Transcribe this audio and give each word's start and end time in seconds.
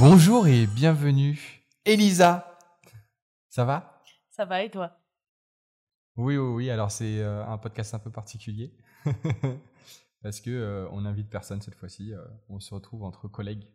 Bonjour 0.00 0.48
et 0.48 0.66
bienvenue. 0.66 1.62
Elisa, 1.84 2.56
ça 3.50 3.66
va? 3.66 4.02
Ça 4.30 4.46
va 4.46 4.62
et 4.62 4.70
toi? 4.70 4.98
Oui, 6.16 6.38
oui, 6.38 6.54
oui. 6.54 6.70
Alors 6.70 6.90
c'est 6.90 7.18
euh, 7.18 7.44
un 7.44 7.58
podcast 7.58 7.92
un 7.92 7.98
peu 7.98 8.10
particulier 8.10 8.74
parce 10.22 10.40
que 10.40 10.48
euh, 10.48 10.88
on 10.92 11.02
n'invite 11.02 11.28
personne 11.28 11.60
cette 11.60 11.74
fois-ci. 11.74 12.14
euh, 12.14 12.24
on 12.48 12.60
se 12.60 12.72
retrouve 12.72 13.02
entre 13.02 13.28
collègues. 13.28 13.68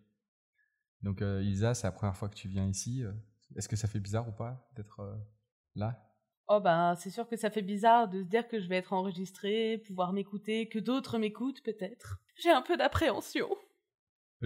Donc 1.04 1.22
Elisa, 1.22 1.76
c'est 1.76 1.86
la 1.86 1.92
première 1.92 2.18
fois 2.18 2.28
que 2.28 2.36
tu 2.36 2.48
viens 2.48 2.68
ici. 2.68 3.04
Est-ce 3.56 3.70
que 3.70 3.76
ça 3.76 3.88
fait 3.88 4.00
bizarre 4.00 4.28
ou 4.28 4.32
pas 4.32 4.68
d'être 4.76 5.16
là? 5.76 6.12
Oh 6.48 6.60
ben, 6.60 6.96
c'est 6.96 7.12
sûr 7.12 7.30
que 7.30 7.38
ça 7.38 7.52
fait 7.52 7.62
bizarre 7.62 8.08
de 8.08 8.24
se 8.24 8.28
dire 8.28 8.48
que 8.48 8.60
je 8.60 8.68
vais 8.68 8.78
être 8.78 8.94
enregistrée, 8.94 9.78
pouvoir 9.86 10.12
m'écouter, 10.12 10.70
que 10.70 10.80
d'autres 10.80 11.20
m'écoutent 11.20 11.62
peut-être. 11.62 12.18
J'ai 12.42 12.50
un 12.50 12.64
peu 12.64 12.78
d'appréhension. 12.78 13.48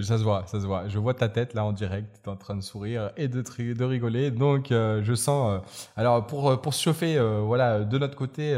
Ça 0.02 0.17
se 0.17 0.23
voit, 0.23 0.45
ça 0.48 0.62
se 0.62 0.66
voit. 0.66 0.88
Je 0.88 0.98
vois 0.98 1.13
ta 1.13 1.30
tête 1.30 1.53
là 1.53 1.66
en 1.66 1.73
direct, 1.73 2.21
tu 2.23 2.30
es 2.30 2.31
en 2.31 2.38
train 2.38 2.55
de 2.55 2.62
sourire 2.62 3.12
et 3.17 3.27
de, 3.27 3.41
de 3.41 3.84
rigoler. 3.84 4.31
Donc 4.31 4.72
euh, 4.72 5.02
je 5.03 5.13
sens. 5.13 5.62
euh, 5.62 5.89
alors 5.95 6.25
pour, 6.25 6.49
euh, 6.49 6.58
pour 6.58 6.73
se 6.73 6.81
chauffer, 6.84 7.20
voilà, 7.44 7.84
de 7.84 7.98
notre 7.98 8.16
côté, 8.16 8.58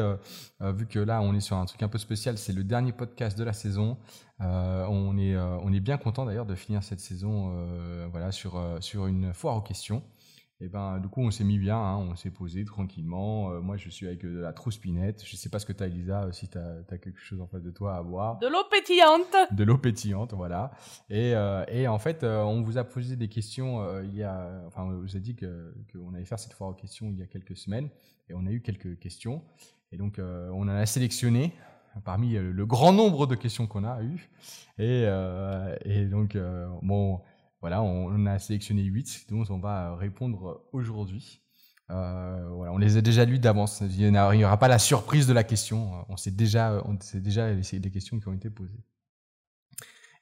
vu 0.61 0.85
que 0.87 0.99
là 0.99 1.21
on 1.21 1.33
est 1.33 1.39
sur 1.39 1.57
un 1.57 1.65
truc 1.65 1.81
un 1.83 1.87
peu 1.87 1.97
spécial, 1.97 2.37
c'est 2.37 2.53
le 2.53 2.63
dernier 2.63 2.91
podcast 2.91 3.37
de 3.37 3.43
la 3.43 3.53
saison. 3.53 3.97
On, 4.39 5.17
est, 5.17 5.35
on 5.37 5.71
est 5.71 5.79
bien 5.79 5.97
content 5.97 6.25
d'ailleurs 6.25 6.45
de 6.45 6.55
finir 6.55 6.83
cette 6.83 6.99
saison 6.99 7.53
voilà, 8.11 8.31
sur, 8.31 8.61
sur 8.79 9.07
une 9.07 9.33
foire 9.33 9.55
aux 9.55 9.61
questions. 9.61 10.03
Et 10.63 10.67
ben 10.67 10.99
du 10.99 11.07
coup 11.07 11.21
on 11.21 11.31
s'est 11.31 11.43
mis 11.43 11.57
bien, 11.57 11.76
hein, 11.76 11.98
on 11.98 12.15
s'est 12.15 12.29
posé 12.29 12.63
tranquillement. 12.65 13.51
Euh, 13.51 13.62
moi 13.62 13.77
je 13.77 13.90
suis 13.90 14.05
avec 14.05 14.23
euh, 14.23 14.35
de 14.35 14.40
la 14.40 14.54
trousse 14.54 14.77
pinette. 14.77 15.23
Je 15.26 15.35
sais 15.35 15.49
pas 15.49 15.57
ce 15.57 15.65
que 15.65 15.73
tu 15.73 15.81
as 15.81 15.87
Elisa, 15.87 16.23
euh, 16.23 16.31
si 16.31 16.48
tu 16.48 16.57
as, 16.57 16.98
quelque 16.99 17.20
chose 17.20 17.41
en 17.41 17.48
face 17.48 17.63
de 17.63 17.71
toi 17.71 17.95
à 17.95 18.04
boire 18.04 18.37
De 18.37 18.48
l'eau 18.48 18.63
pétillante 18.70 19.35
de 19.51 19.63
l'eau 19.63 19.77
pétillante, 19.77 20.34
voilà. 20.34 20.71
Et, 21.09 21.34
euh, 21.35 21.65
et 21.67 21.87
en 21.87 21.98
fait, 21.98 22.23
euh, 22.23 22.43
on 22.43 22.62
vous 22.62 22.77
a 22.77 22.84
posé 22.84 23.15
des 23.15 23.27
questions 23.27 23.82
euh, 23.82 24.04
il 24.04 24.15
y 24.15 24.23
a, 24.23 24.62
enfin, 24.67 24.84
on 24.84 24.99
vous 24.99 25.15
a 25.15 25.20
dit 25.20 25.35
que 25.35 25.73
qu'on 25.91 26.13
allait 26.13 26.26
faire 26.26 26.39
cette 26.39 26.54
foire 26.54 26.70
aux 26.70 26.76
questions 26.76 27.09
il 27.12 27.17
y 27.17 27.23
a 27.23 27.27
quelques 27.27 27.57
semaines, 27.57 27.89
et 28.29 28.34
on 28.34 28.45
a 28.45 28.51
eu 28.51 28.62
quelques 28.62 28.99
questions, 28.99 29.41
et 29.91 29.98
donc 29.98 30.20
euh, 30.20 30.49
on 30.54 30.63
en 30.63 30.70
a 30.70 30.85
sélectionné 30.85 31.54
parmi 32.05 32.35
euh, 32.35 32.51
le 32.51 32.65
grand 32.65 32.93
nombre 32.93 33.27
de 33.27 33.35
questions 33.35 33.67
qu'on 33.67 33.84
a 33.84 34.01
eues, 34.01 34.29
et, 34.77 35.04
euh, 35.05 35.76
et 35.84 36.05
donc 36.05 36.35
euh, 36.35 36.67
bon, 36.82 37.21
voilà, 37.62 37.84
on, 37.84 38.26
a 38.26 38.40
sélectionné 38.40 38.81
8 38.81 39.27
dont 39.29 39.43
on 39.49 39.59
va 39.59 39.95
répondre 39.95 40.65
aujourd'hui. 40.73 41.41
Euh, 41.91 42.49
voilà, 42.54 42.73
on 42.73 42.77
les 42.77 42.98
a 42.98 43.01
déjà 43.01 43.23
lues 43.23 43.37
d'avance. 43.37 43.81
Il 43.81 44.12
n'y 44.12 44.45
aura 44.45 44.57
pas 44.57 44.67
la 44.67 44.79
surprise 44.79 45.27
de 45.27 45.34
la 45.34 45.43
question. 45.43 46.05
On 46.09 46.17
sait 46.17 46.32
déjà, 46.32 46.82
on 46.85 46.99
sait 46.99 47.20
déjà 47.20 47.51
les, 47.51 47.91
questions 47.91 48.20
qui 48.20 48.27
ont 48.27 48.34
été 48.34 48.49
posées. 48.49 48.84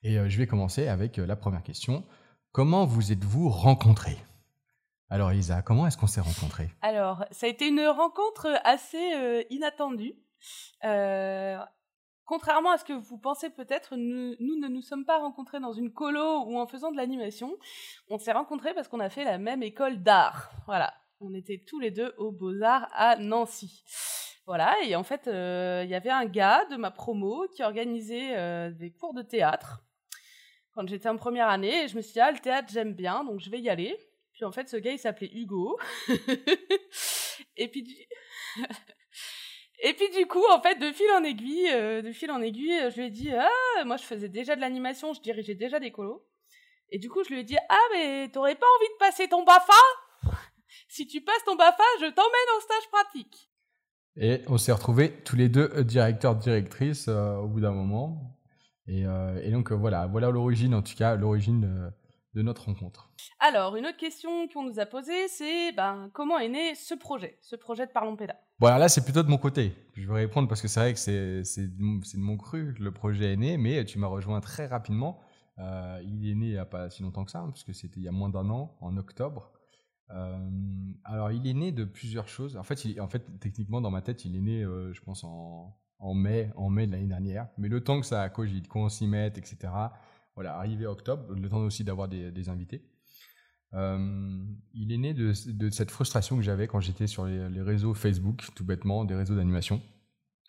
Et 0.04 0.17
euh, 0.17 0.28
je 0.28 0.38
vais 0.38 0.48
commencer 0.48 0.88
avec 0.88 1.17
euh, 1.17 1.26
la 1.26 1.38
première 1.38 1.64
question. 1.64 2.04
Comment 2.52 2.86
vous 2.86 3.14
êtes-vous 3.14 3.48
rencontrés? 3.48 4.17
Alors 5.10 5.32
Isa, 5.32 5.62
comment 5.62 5.88
est-ce 5.88 5.98
qu'on 5.98 6.08
s'est 6.08 6.22
rencontrés? 6.22 6.70
Alors, 6.82 7.26
ça 7.32 7.45
a 7.45 7.50
été 7.50 7.70
une 7.70 7.82
rencontre 7.88 8.48
assez 8.66 9.45
inattendue. 9.50 10.14
Contrairement 12.30 12.70
à 12.70 12.78
ce 12.78 12.86
que 12.86 12.94
vous 12.94 13.18
pensez 13.18 13.50
peut-être, 13.50 13.96
nous, 13.96 14.36
ne 14.40 14.68
nous 14.68 14.84
sommes 14.84 15.04
pas 15.04 15.18
rencontrés 15.18 15.60
dans 15.60 15.74
une 15.74 15.92
colo 15.92 16.44
ou 16.46 16.60
en 16.60 16.68
faisant 16.68 16.92
de 16.92 16.96
l'animation. 16.98 17.58
On 18.08 18.20
s'est 18.20 18.34
rencontrés 18.34 18.76
parce 18.76 18.88
qu'on 18.88 19.00
a 19.00 19.10
fait 19.10 19.24
la 19.24 19.40
même 19.40 19.64
école 19.64 20.04
d'art. 20.04 20.52
Voilà. 20.68 20.94
On 21.22 21.34
était 21.34 21.64
tous 21.68 21.80
les 21.80 21.89
deux 21.89 22.14
aux 22.20 22.32
Beaux-Arts 22.32 22.88
à 22.94 23.16
Nancy. 23.16 23.84
Voilà, 24.45 24.76
et 24.84 24.95
en 24.95 25.04
fait, 25.04 25.28
euh, 25.28 25.82
il 25.84 25.89
y 25.89 25.95
avait 25.95 26.12
un 26.12 26.26
gars 26.26 26.66
de 26.66 26.76
ma 26.76 26.92
promo 26.92 27.48
qui 27.56 27.64
organisait 27.64 28.38
euh, 28.38 28.70
des 28.70 28.92
cours 28.92 29.16
de 29.16 29.23
théâtre 29.23 29.82
quand 30.73 30.88
j'étais 30.88 31.10
en 31.10 31.18
première 31.18 31.50
année, 31.50 31.86
et 31.86 31.88
je 31.88 31.98
me 31.98 32.02
suis 32.02 32.14
dit, 32.14 32.20
ah, 32.20 32.32
le 32.32 32.39
théâtre, 32.39 32.70
j'aime 32.72 32.94
bien, 32.94 33.23
donc 33.23 33.39
je 33.39 33.50
vais 33.50 33.60
y 33.60 33.70
aller. 33.70 33.98
Puis 34.34 34.45
en 34.45 34.52
fait, 34.52 34.70
ce 34.70 34.78
gars, 34.78 34.92
il 34.92 35.00
s'appelait 35.00 35.32
Hugo. 35.34 35.80
et 37.58 37.68
puis. 37.70 38.08
Et 39.82 39.94
puis 39.94 40.10
du 40.10 40.26
coup, 40.28 40.44
en 40.52 40.62
fait, 40.62 40.76
de 40.76 40.92
fil 40.92 41.10
en 41.17 41.23
aiguille, 41.23 41.70
euh, 41.72 42.02
de 42.02 42.12
fil 42.12 42.32
en 42.32 42.42
aiguille, 42.42 42.78
je 42.92 42.95
lui 43.00 43.08
ai 43.08 43.10
dit, 43.10 43.32
ah, 43.32 43.84
moi 43.86 43.98
je 43.98 44.04
faisais 44.04 44.30
déjà 44.30 44.56
de 44.56 44.62
l'animation, 44.62 45.14
je 45.14 45.22
dirigeais 45.22 45.56
déjà 45.56 45.80
des 45.80 45.92
colos. 45.92 46.26
Et 46.92 47.00
du 47.00 47.10
coup, 47.10 47.23
je 47.23 47.30
lui 47.30 47.40
ai 47.40 47.44
dit, 47.44 47.58
ah, 47.70 47.88
mais 47.94 48.30
t'aurais 48.30 48.56
pas 48.56 48.66
envie 48.78 48.92
de 48.94 48.98
passer 48.98 49.28
ton 49.28 49.44
BAFA? 49.44 49.73
Si 50.89 51.08
tu 51.08 51.22
passes 51.22 51.44
ton 51.45 51.56
BAFA, 51.56 51.84
je 52.02 52.06
t'emmène 52.08 52.58
en 52.58 52.62
stage 52.62 52.89
pratique. 52.92 53.50
Et 54.18 54.42
on 54.48 54.58
s'est 54.58 54.72
retrouvés 54.72 55.14
tous 55.23 55.36
les 55.36 55.48
deux 55.50 55.70
euh, 55.76 55.84
directeurs, 55.84 56.36
directrices 56.36 57.08
euh, 57.08 57.36
au 57.38 57.48
bout 57.48 57.62
d'un 57.62 57.72
moment. 57.72 58.38
Et, 58.88 59.06
euh, 59.06 59.39
et 59.44 59.52
donc 59.52 59.72
euh, 59.72 59.76
voilà, 59.76 60.08
voilà 60.08 60.30
l'origine, 60.30 60.73
en 60.73 60.82
tout 60.82 60.95
cas, 60.95 61.16
l'origine 61.16 61.92
de, 62.34 62.42
notre 62.42 62.66
rencontre. 62.66 63.10
Alors, 63.40 63.76
une 63.76 63.86
autre 63.86 63.98
question 63.98 64.48
qu'on 64.48 64.64
nous 64.64 64.80
a 64.80 64.86
posée, 64.86 65.28
c'est 65.28 65.72
ben, 65.73 66.10
comment 66.14 66.38
est 66.40 66.50
né 66.50 66.76
ce 66.76 66.94
projet, 66.94 67.38
ce 67.42 67.56
projet 67.56 67.86
de 67.88 67.92
Parlons 67.92 68.16
Péda 68.16 68.36
Bon, 68.60 68.67
alors 68.67 68.80
là, 68.80 68.90
c'est 68.90 69.04
plutôt 69.04 69.23
de 69.23 69.30
mon 69.30 69.38
côté. 69.38 69.73
Je 69.95 70.08
vais 70.08 70.14
répondre 70.16 70.48
parce 70.48 70.62
que 70.62 70.68
c'est 70.68 70.80
vrai 70.80 70.94
que 70.94 71.00
c'est 71.00 71.44
c'est 71.44 71.68
de 71.68 71.82
mon- 71.82 72.02
c'est 72.04 72.18
de 72.18 72.22
mon 72.23 72.38
cru 72.38 72.73
que 72.73 72.84
le 72.84 72.92
projet 72.92 73.34
est 73.34 73.38
né, 73.38 73.58
mais 73.58 73.84
tu 73.86 74.00
m'as 74.00 74.08
rejoint 74.08 74.42
très 74.42 74.68
rapidement. 74.68 75.20
Euh, 75.60 76.02
il 76.06 76.30
est 76.30 76.36
né 76.36 76.45
il 76.48 76.52
n'y 76.54 76.58
a 76.58 76.66
pas 76.66 76.89
si 76.89 77.02
longtemps 77.04 77.26
que 77.26 77.32
ça, 77.32 77.39
hein, 77.39 77.48
parce 77.50 77.64
que 77.64 77.73
c'était 77.73 78.00
il 78.00 78.04
y 78.04 78.08
a 78.08 78.12
moins 78.12 78.30
d'un 78.30 78.50
an, 78.50 78.76
en 78.82 78.95
octobre. 78.98 79.52
Euh, 80.12 80.38
alors, 81.04 81.32
il 81.32 81.45
est 81.48 81.54
né 81.54 81.72
de 81.72 81.84
plusieurs 81.84 82.28
choses. 82.28 82.58
En 82.58 82.64
fait, 82.64 82.84
il- 82.86 83.00
en 83.02 83.08
fait 83.08 83.23
techniquement, 83.39 83.80
dans 83.82 83.92
ma 83.92 84.02
tête, 84.02 84.26
il 84.26 84.36
est 84.36 84.42
né, 84.42 84.64
euh, 84.64 84.94
je 84.94 85.02
pense, 85.02 85.23
en, 85.23 85.78
en 86.00 86.14
mai, 86.14 86.52
en 86.56 86.70
mai 86.70 86.88
de 86.88 86.92
l'année 86.94 87.08
dernière. 87.08 87.48
Mais 87.58 87.68
le 87.70 87.84
temps 87.84 88.00
que 88.00 88.06
ça 88.06 88.28
cogite, 88.30 88.68
qu'on 88.68 88.89
s'y 88.89 89.08
mette, 89.08 89.38
etc. 89.38 89.72
Voilà, 90.39 90.55
arrivé 90.55 90.86
octobre, 90.86 91.33
le 91.33 91.50
temps 91.50 91.58
aussi 91.58 91.83
d'avoir 91.83 92.08
des, 92.08 92.32
des 92.32 92.48
invités. 92.48 92.82
Euh, 93.73 94.42
il 94.73 94.94
est 94.94 94.98
né 94.98 95.14
de, 95.14 95.33
cette 95.33 95.92
frustration 95.92 96.38
que 96.38 96.42
j'avais 96.42 96.66
quand 96.66 96.80
j'étais 96.80 97.08
sur 97.08 97.26
les, 97.26 97.61
réseaux 97.61 97.94
Facebook, 97.94 98.48
tout 98.55 98.64
bêtement, 98.64 99.04
des 99.04 99.16
réseaux 99.16 99.36
d'animation, 99.36 99.82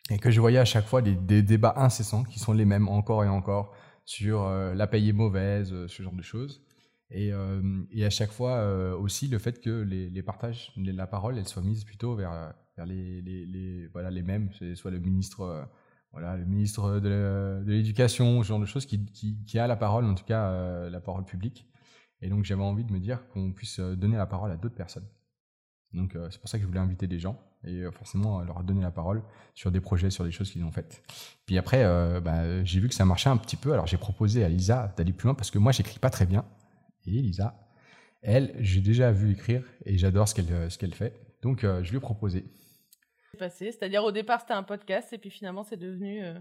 et 0.08 0.20
que 0.20 0.30
je 0.30 0.40
voyais 0.40 0.60
à 0.60 0.64
chaque 0.64 0.86
fois 0.86 1.02
des, 1.02 1.42
débats 1.42 1.74
incessants 1.76 2.22
qui 2.22 2.38
sont 2.38 2.52
les 2.52 2.66
mêmes 2.66 2.86
encore 2.86 3.24
et 3.24 3.28
encore 3.28 3.74
sur 4.04 4.44
euh, 4.44 4.74
la 4.74 4.86
paye 4.86 5.08
est 5.08 5.12
mauvaise, 5.12 5.72
euh, 5.72 5.88
ce 5.88 6.04
genre 6.04 6.14
de 6.14 6.22
choses. 6.22 6.64
Et, 7.10 7.32
à 7.32 8.10
chaque 8.10 8.30
fois 8.30 8.94
aussi 8.94 9.26
le 9.26 9.40
fait 9.40 9.60
que 9.60 9.82
les, 9.82 10.22
partages, 10.22 10.72
la 10.76 11.08
parole, 11.08 11.36
elle 11.36 11.48
soit 11.48 11.62
mise 11.62 11.82
plutôt 11.82 12.14
vers, 12.14 12.54
les, 12.86 13.20
les, 13.22 14.22
mêmes, 14.22 14.50
soit 14.76 14.92
le 14.92 15.00
ministre, 15.00 15.68
voilà, 16.12 16.36
le 16.36 16.44
ministre 16.44 16.98
de, 16.98 17.62
l'éducation, 17.66 18.42
ce 18.42 18.48
genre 18.48 18.58
de 18.58 18.66
choses 18.66 18.86
qui, 18.86 19.58
a 19.58 19.66
la 19.66 19.76
parole, 19.76 20.04
en 20.04 20.14
tout 20.14 20.24
cas 20.24 20.50
euh, 20.50 20.90
la 20.90 21.00
parole 21.00 21.24
publique. 21.24 21.66
Et 22.20 22.28
donc 22.28 22.44
j'avais 22.44 22.62
envie 22.62 22.84
de 22.84 22.92
me 22.92 22.98
dire 22.98 23.26
qu'on 23.28 23.52
puisse 23.52 23.78
euh, 23.78 23.96
donner 23.96 24.16
la 24.16 24.26
parole 24.26 24.50
à 24.50 24.56
d'autres 24.56 24.74
personnes. 24.74 25.06
Donc 25.92 26.14
euh, 26.14 26.28
c'est 26.30 26.40
pour 26.40 26.48
ça 26.48 26.58
que 26.58 26.62
je 26.62 26.66
voulais 26.66 26.80
inviter 26.80 27.06
des 27.06 27.18
gens 27.18 27.40
et 27.64 27.84
forcément 27.92 28.40
leur 28.40 28.64
donner 28.64 28.80
la 28.80 28.90
parole 28.90 29.22
sur 29.54 29.70
des 29.70 29.80
projets, 29.80 30.08
sur 30.08 30.24
des 30.24 30.30
choses 30.30 30.50
qu'ils 30.50 30.64
ont 30.64 30.72
faites. 30.72 31.02
Puis 31.44 31.58
après, 31.58 31.84
bah, 32.22 32.64
j'ai 32.64 32.80
vu 32.80 32.88
que 32.88 32.94
ça 32.94 33.04
marchait 33.04 33.28
un 33.28 33.36
petit 33.36 33.56
peu, 33.56 33.74
alors 33.74 33.86
j'ai 33.86 33.98
proposé 33.98 34.42
à 34.42 34.48
Lisa 34.48 34.94
d'aller 34.96 35.12
plus 35.12 35.26
loin 35.26 35.34
parce 35.34 35.50
que 35.50 35.58
moi 35.58 35.70
j'écris 35.70 35.98
pas 35.98 36.08
très 36.08 36.24
bien. 36.24 36.46
Et 37.04 37.10
Lisa, 37.10 37.68
elle, 38.22 38.54
j'ai 38.60 38.80
déjà 38.80 39.12
vu 39.12 39.32
écrire 39.32 39.62
et 39.84 39.98
j'adore 39.98 40.26
ce 40.26 40.78
qu'elle 40.78 40.94
fait. 40.94 41.20
Donc 41.42 41.60
je 41.60 41.90
lui 41.90 41.98
ai 41.98 42.00
proposé. 42.00 42.46
Passé, 43.38 43.72
c'est-à-dire 43.72 44.04
au 44.04 44.12
départ 44.12 44.40
c'était 44.40 44.54
un 44.54 44.62
podcast 44.62 45.12
et 45.12 45.18
puis 45.18 45.30
finalement 45.30 45.62
c'est 45.62 45.76
devenu 45.76 46.22
euh, 46.24 46.34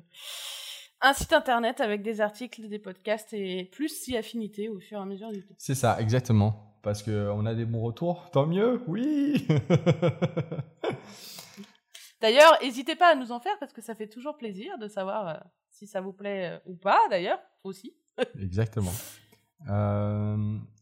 un 1.01 1.13
site 1.13 1.33
internet 1.33 1.81
avec 1.81 2.01
des 2.01 2.19
articles, 2.19 2.67
des 2.67 2.79
podcasts 2.79 3.31
et 3.33 3.65
plus 3.65 3.89
si 3.89 4.17
affinité 4.17 4.69
au 4.69 4.79
fur 4.79 4.97
et 4.97 5.01
à 5.01 5.05
mesure 5.05 5.31
du 5.31 5.45
temps. 5.45 5.53
C'est 5.57 5.75
ça, 5.75 5.97
exactement. 5.99 6.75
Parce 6.81 7.03
qu'on 7.03 7.45
a 7.45 7.53
des 7.53 7.65
bons 7.65 7.81
retours, 7.81 8.29
tant 8.31 8.45
mieux, 8.45 8.81
oui 8.87 9.45
D'ailleurs, 12.21 12.57
n'hésitez 12.61 12.95
pas 12.95 13.13
à 13.13 13.15
nous 13.15 13.31
en 13.31 13.39
faire 13.39 13.57
parce 13.59 13.71
que 13.71 13.81
ça 13.81 13.95
fait 13.95 14.07
toujours 14.07 14.35
plaisir 14.37 14.77
de 14.77 14.87
savoir 14.87 15.27
euh, 15.27 15.35
si 15.69 15.87
ça 15.87 16.01
vous 16.01 16.11
plaît 16.11 16.49
euh, 16.49 16.59
ou 16.65 16.75
pas 16.75 16.99
d'ailleurs 17.09 17.39
aussi. 17.63 17.93
Exactement. 18.39 18.91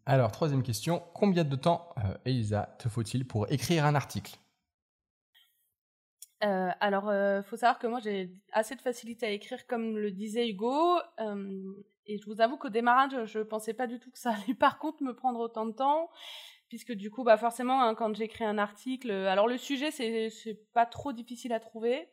Alors, 0.06 0.32
troisième 0.32 0.64
question. 0.64 1.04
Combien 1.14 1.44
de 1.44 1.56
temps, 1.56 1.90
Elisa, 2.26 2.76
te 2.80 2.88
faut-il 2.90 3.28
pour 3.28 3.52
écrire 3.52 3.86
un 3.86 3.96
article? 3.96 4.38
Euh, 6.44 6.70
alors, 6.80 7.10
euh, 7.10 7.42
faut 7.42 7.58
savoir 7.58 7.80
que 7.80 7.88
moi 7.88 8.00
j'ai 8.00 8.32
assez 8.52 8.76
de 8.76 8.82
facilité 8.82 9.26
à 9.26 9.32
écrire, 9.32 9.66
comme 9.68 9.98
le 9.98 10.12
disait 10.12 10.48
Hugo. 10.50 10.98
euh, 11.20 11.74
et 12.06 12.18
je 12.20 12.26
vous 12.26 12.40
avoue 12.42 12.58
qu'au 12.58 12.70
démarrage, 12.70 13.26
je 13.26 13.40
pensais 13.40 13.74
pas 13.74 13.88
du 13.88 14.00
tout 14.00 14.12
que 14.12 14.20
ça 14.20 14.32
allait 14.32 14.54
par 14.60 14.80
contre 14.80 15.04
me 15.04 15.14
prendre 15.16 15.40
autant 15.40 15.66
de 15.66 15.72
temps, 15.74 16.10
puisque 16.70 16.94
du 16.94 17.10
coup, 17.12 17.24
bah 17.24 17.38
forcément, 17.38 17.82
hein, 17.82 17.96
quand 17.96 18.16
j'écris 18.16 18.46
un 18.46 18.58
article, 18.58 19.12
euh, 19.12 19.30
alors 19.30 19.48
le 19.48 19.58
sujet 19.58 19.92
c'est 19.92 20.60
pas 20.74 20.86
trop 20.86 21.12
difficile 21.14 21.54
à 21.54 21.60
trouver. 21.60 22.08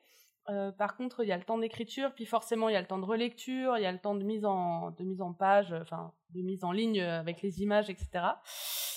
Euh, 0.51 0.73
par 0.73 0.97
contre, 0.97 1.25
il 1.25 1.29
y 1.29 1.33
a 1.33 1.39
le 1.39 1.45
temps 1.45 1.57
d'écriture, 1.57 2.13
puis 2.15 2.27
forcément, 2.27 2.69
il 2.69 2.75
y 2.75 2.77
a 2.77 2.81
le 2.81 2.87
temps 2.87 2.99
de 2.99 3.05
relecture, 3.05 3.79
il 3.79 3.83
y 3.83 3.87
a 3.87 3.93
le 3.93 3.99
temps 3.99 4.15
de 4.15 4.23
mise 4.23 4.45
en, 4.45 4.91
de 4.91 5.03
mise 5.03 5.23
en 5.23 5.33
page, 5.33 5.73
euh, 5.73 5.81
enfin, 5.81 6.13
de 6.31 6.43
mise 6.43 6.65
en 6.65 6.73
ligne 6.73 7.01
euh, 7.01 7.19
avec 7.19 7.41
les 7.41 7.63
images, 7.63 7.89
etc. 7.89 8.27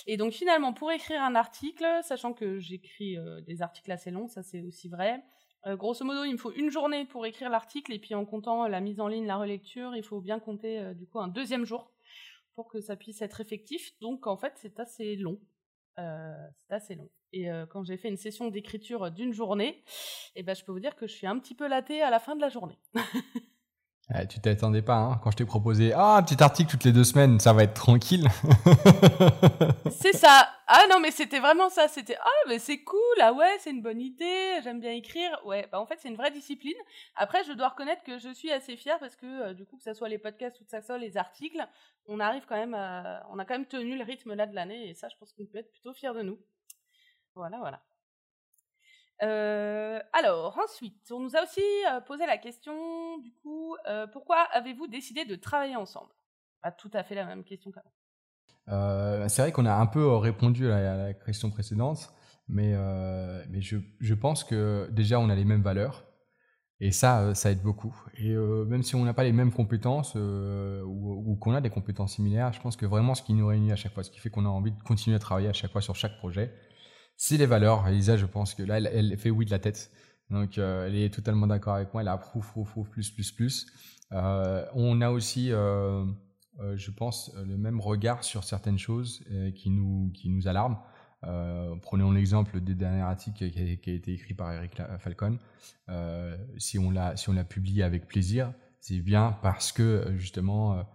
Et 0.07 0.17
donc, 0.17 0.33
finalement, 0.33 0.73
pour 0.73 0.91
écrire 0.91 1.21
un 1.21 1.35
article, 1.35 1.85
sachant 2.03 2.33
que 2.33 2.59
j'écris 2.59 3.17
des 3.45 3.61
articles 3.61 3.91
assez 3.91 4.11
longs, 4.11 4.27
ça 4.27 4.41
c'est 4.41 4.61
aussi 4.61 4.87
vrai, 4.87 5.21
grosso 5.65 6.05
modo, 6.05 6.23
il 6.23 6.33
me 6.33 6.37
faut 6.37 6.53
une 6.53 6.69
journée 6.69 7.05
pour 7.05 7.25
écrire 7.25 7.49
l'article, 7.49 7.91
et 7.91 7.99
puis 7.99 8.15
en 8.15 8.25
comptant 8.25 8.67
la 8.67 8.79
mise 8.79 9.01
en 9.01 9.09
ligne, 9.09 9.25
la 9.25 9.35
relecture, 9.35 9.95
il 9.97 10.03
faut 10.03 10.21
bien 10.21 10.39
compter, 10.39 10.93
du 10.95 11.07
coup, 11.07 11.19
un 11.19 11.27
deuxième 11.27 11.65
jour 11.65 11.91
pour 12.55 12.69
que 12.69 12.79
ça 12.79 12.95
puisse 12.95 13.21
être 13.21 13.41
effectif. 13.41 13.91
Donc 13.99 14.27
en 14.27 14.37
fait, 14.37 14.53
c'est 14.55 14.79
assez 14.79 15.17
long. 15.17 15.39
c'est 15.97 16.73
assez 16.73 16.95
long. 16.95 17.09
Et 17.33 17.49
quand 17.69 17.83
j'ai 17.83 17.97
fait 17.97 18.07
une 18.07 18.17
session 18.17 18.49
d'écriture 18.49 19.11
d'une 19.11 19.33
journée, 19.33 19.83
eh 20.35 20.43
ben, 20.43 20.55
je 20.55 20.63
peux 20.63 20.71
vous 20.71 20.79
dire 20.79 20.95
que 20.95 21.07
je 21.07 21.13
suis 21.13 21.27
un 21.27 21.37
petit 21.39 21.55
peu 21.55 21.67
latée 21.67 22.01
à 22.01 22.09
la 22.09 22.19
fin 22.19 22.35
de 22.35 22.41
la 22.41 22.49
journée. 22.49 22.77
Eh, 24.15 24.27
tu 24.29 24.39
t'attendais 24.39 24.81
pas, 24.81 24.95
hein, 24.95 25.19
quand 25.21 25.31
je 25.31 25.37
t'ai 25.37 25.45
proposé 25.45 25.91
ah, 25.93 26.15
un 26.15 26.23
petit 26.23 26.41
article 26.41 26.71
toutes 26.71 26.85
les 26.85 26.93
deux 26.93 27.03
semaines, 27.03 27.39
ça 27.39 27.51
va 27.51 27.63
être 27.63 27.73
tranquille. 27.73 28.27
c'est 29.91 30.13
ça. 30.13 30.49
Ah 30.67 30.83
non, 30.89 30.99
mais 31.01 31.11
c'était 31.11 31.39
vraiment 31.39 31.69
ça. 31.69 31.87
C'était 31.89 32.17
ah, 32.19 32.47
mais 32.47 32.59
c'est 32.59 32.83
cool, 32.83 33.21
ah 33.21 33.33
ouais, 33.33 33.57
c'est 33.59 33.71
une 33.71 33.81
bonne 33.81 33.99
idée, 33.99 34.59
j'aime 34.63 34.79
bien 34.79 34.91
écrire. 34.91 35.29
Ouais, 35.45 35.67
bah 35.71 35.81
en 35.81 35.85
fait, 35.85 35.97
c'est 35.99 36.07
une 36.07 36.15
vraie 36.15 36.31
discipline. 36.31 36.77
Après, 37.15 37.43
je 37.43 37.53
dois 37.53 37.69
reconnaître 37.69 38.03
que 38.03 38.17
je 38.17 38.29
suis 38.33 38.51
assez 38.51 38.77
fière 38.77 38.99
parce 38.99 39.15
que 39.15 39.25
euh, 39.25 39.53
du 39.53 39.65
coup, 39.65 39.77
que 39.77 39.83
ce 39.83 39.93
soit 39.93 40.09
les 40.09 40.17
podcasts 40.17 40.59
ou 40.61 40.63
que 40.63 40.71
ce 40.71 40.81
soit 40.81 40.97
les 40.97 41.17
articles, 41.17 41.65
on 42.05 42.19
arrive 42.19 42.45
quand 42.47 42.55
même 42.55 42.73
à... 42.73 43.27
On 43.31 43.39
a 43.39 43.45
quand 43.45 43.55
même 43.55 43.65
tenu 43.65 43.97
le 43.97 44.03
rythme 44.03 44.33
là 44.33 44.45
de 44.45 44.55
l'année 44.55 44.89
et 44.89 44.93
ça, 44.93 45.09
je 45.09 45.17
pense 45.17 45.33
qu'on 45.33 45.45
peut 45.45 45.57
être 45.57 45.71
plutôt 45.71 45.93
fier 45.93 46.13
de 46.13 46.21
nous. 46.21 46.39
Voilà, 47.37 47.59
voilà. 47.59 47.81
Euh, 49.23 49.99
alors, 50.13 50.57
ensuite, 50.63 51.11
on 51.11 51.19
nous 51.19 51.35
a 51.35 51.43
aussi 51.43 51.61
euh, 51.61 52.01
posé 52.01 52.25
la 52.25 52.37
question, 52.37 53.17
du 53.19 53.31
coup, 53.41 53.75
euh, 53.87 54.07
pourquoi 54.07 54.37
avez-vous 54.51 54.87
décidé 54.87 55.23
de 55.25 55.35
travailler 55.35 55.75
ensemble? 55.75 56.11
Pas 56.61 56.71
tout 56.71 56.91
à 56.93 57.03
fait 57.03 57.15
la 57.15 57.25
même 57.25 57.43
question 57.43 57.71
qu'avant. 57.71 59.27
c'est 59.29 59.41
vrai 59.41 59.51
qu'on 59.51 59.65
a 59.65 59.73
un 59.73 59.85
peu 59.85 60.15
répondu 60.15 60.71
à 60.71 60.97
la, 60.97 61.13
question 61.13 61.51
précédente, 61.51 62.11
mais, 62.47 62.75
mais 63.49 63.61
je, 63.61 63.77
je, 63.99 64.13
pense 64.13 64.43
que 64.43 64.89
déjà, 64.91 65.19
on 65.19 65.29
a 65.29 65.35
les 65.35 65.45
mêmes 65.45 65.63
valeurs. 65.63 66.03
Et 66.79 66.91
ça, 66.91 67.33
ça 67.33 67.49
aide 67.49 67.63
beaucoup. 67.63 67.95
Et 68.19 68.35
même 68.35 68.83
si 68.83 68.95
on 68.95 69.03
n'a 69.03 69.13
pas 69.13 69.23
les 69.23 69.31
mêmes 69.31 69.51
compétences 69.51 70.13
ou, 70.15 71.23
ou 71.25 71.35
qu'on 71.37 71.55
a 71.55 71.61
des 71.61 71.71
compétences 71.71 72.15
similaires, 72.15 72.53
je 72.53 72.61
pense 72.61 72.75
que 72.75 72.85
vraiment 72.85 73.15
ce 73.15 73.23
qui 73.23 73.33
nous 73.33 73.47
réunit 73.47 73.71
à 73.71 73.75
chaque 73.75 73.93
fois, 73.93 74.03
ce 74.03 74.11
qui 74.11 74.19
fait 74.19 74.29
qu'on 74.29 74.45
a 74.45 74.49
envie 74.49 74.71
de 74.71 74.83
continuer 74.83 75.15
à 75.15 75.19
travailler 75.19 75.49
à 75.49 75.53
chaque 75.53 75.71
fois 75.71 75.81
sur 75.81 75.95
chaque 75.95 76.17
projet, 76.17 76.53
c'est 77.17 77.37
les 77.37 77.47
valeurs. 77.47 77.87
Elisa, 77.87 78.15
je 78.15 78.27
pense 78.27 78.53
que 78.53 78.63
là, 78.63 78.77
elle, 78.79 79.17
fait 79.17 79.31
oui 79.31 79.45
de 79.45 79.51
la 79.51 79.59
tête. 79.59 79.91
Donc, 80.29 80.57
euh, 80.57 80.87
elle 80.87 80.95
est 80.95 81.13
totalement 81.13 81.47
d'accord 81.47 81.75
avec 81.75 81.91
moi. 81.93 82.03
Elle 82.03 82.07
approuve, 82.07 82.47
prouve, 82.47 82.69
prouve, 82.69 82.89
plus, 82.89 83.09
plus, 83.09 83.31
plus. 83.31 83.67
Euh, 84.13 84.65
on 84.73 85.01
a 85.01 85.09
aussi, 85.09 85.51
euh, 85.51 86.05
je 86.75 86.91
pense, 86.91 87.33
le 87.35 87.57
même 87.57 87.81
regard 87.81 88.23
sur 88.23 88.43
certaines 88.43 88.77
choses 88.77 89.25
qui, 89.55 89.69
nous, 89.71 90.11
qui 90.13 90.29
nous 90.29 90.47
alarment. 90.47 90.79
prenons 91.81 92.11
l'exemple 92.11 92.61
des 92.61 92.75
derniers 92.75 93.01
articles 93.01 93.49
qui 93.49 93.59
a, 93.59 93.93
été 93.93 94.13
écrit 94.13 94.33
par 94.35 94.53
Eric 94.53 94.79
Falcon. 94.99 95.39
si 96.57 96.77
on 96.77 96.91
l'a 96.91 97.17
si 97.17 97.29
on 97.29 97.33
l'a 97.33 97.43
publié 97.43 97.83
avec 97.83 98.07
plaisir, 98.07 98.53
c'est 98.79 98.99
bien 98.99 99.37
parce 99.41 99.71
que 99.71 100.13
justement 100.17 100.85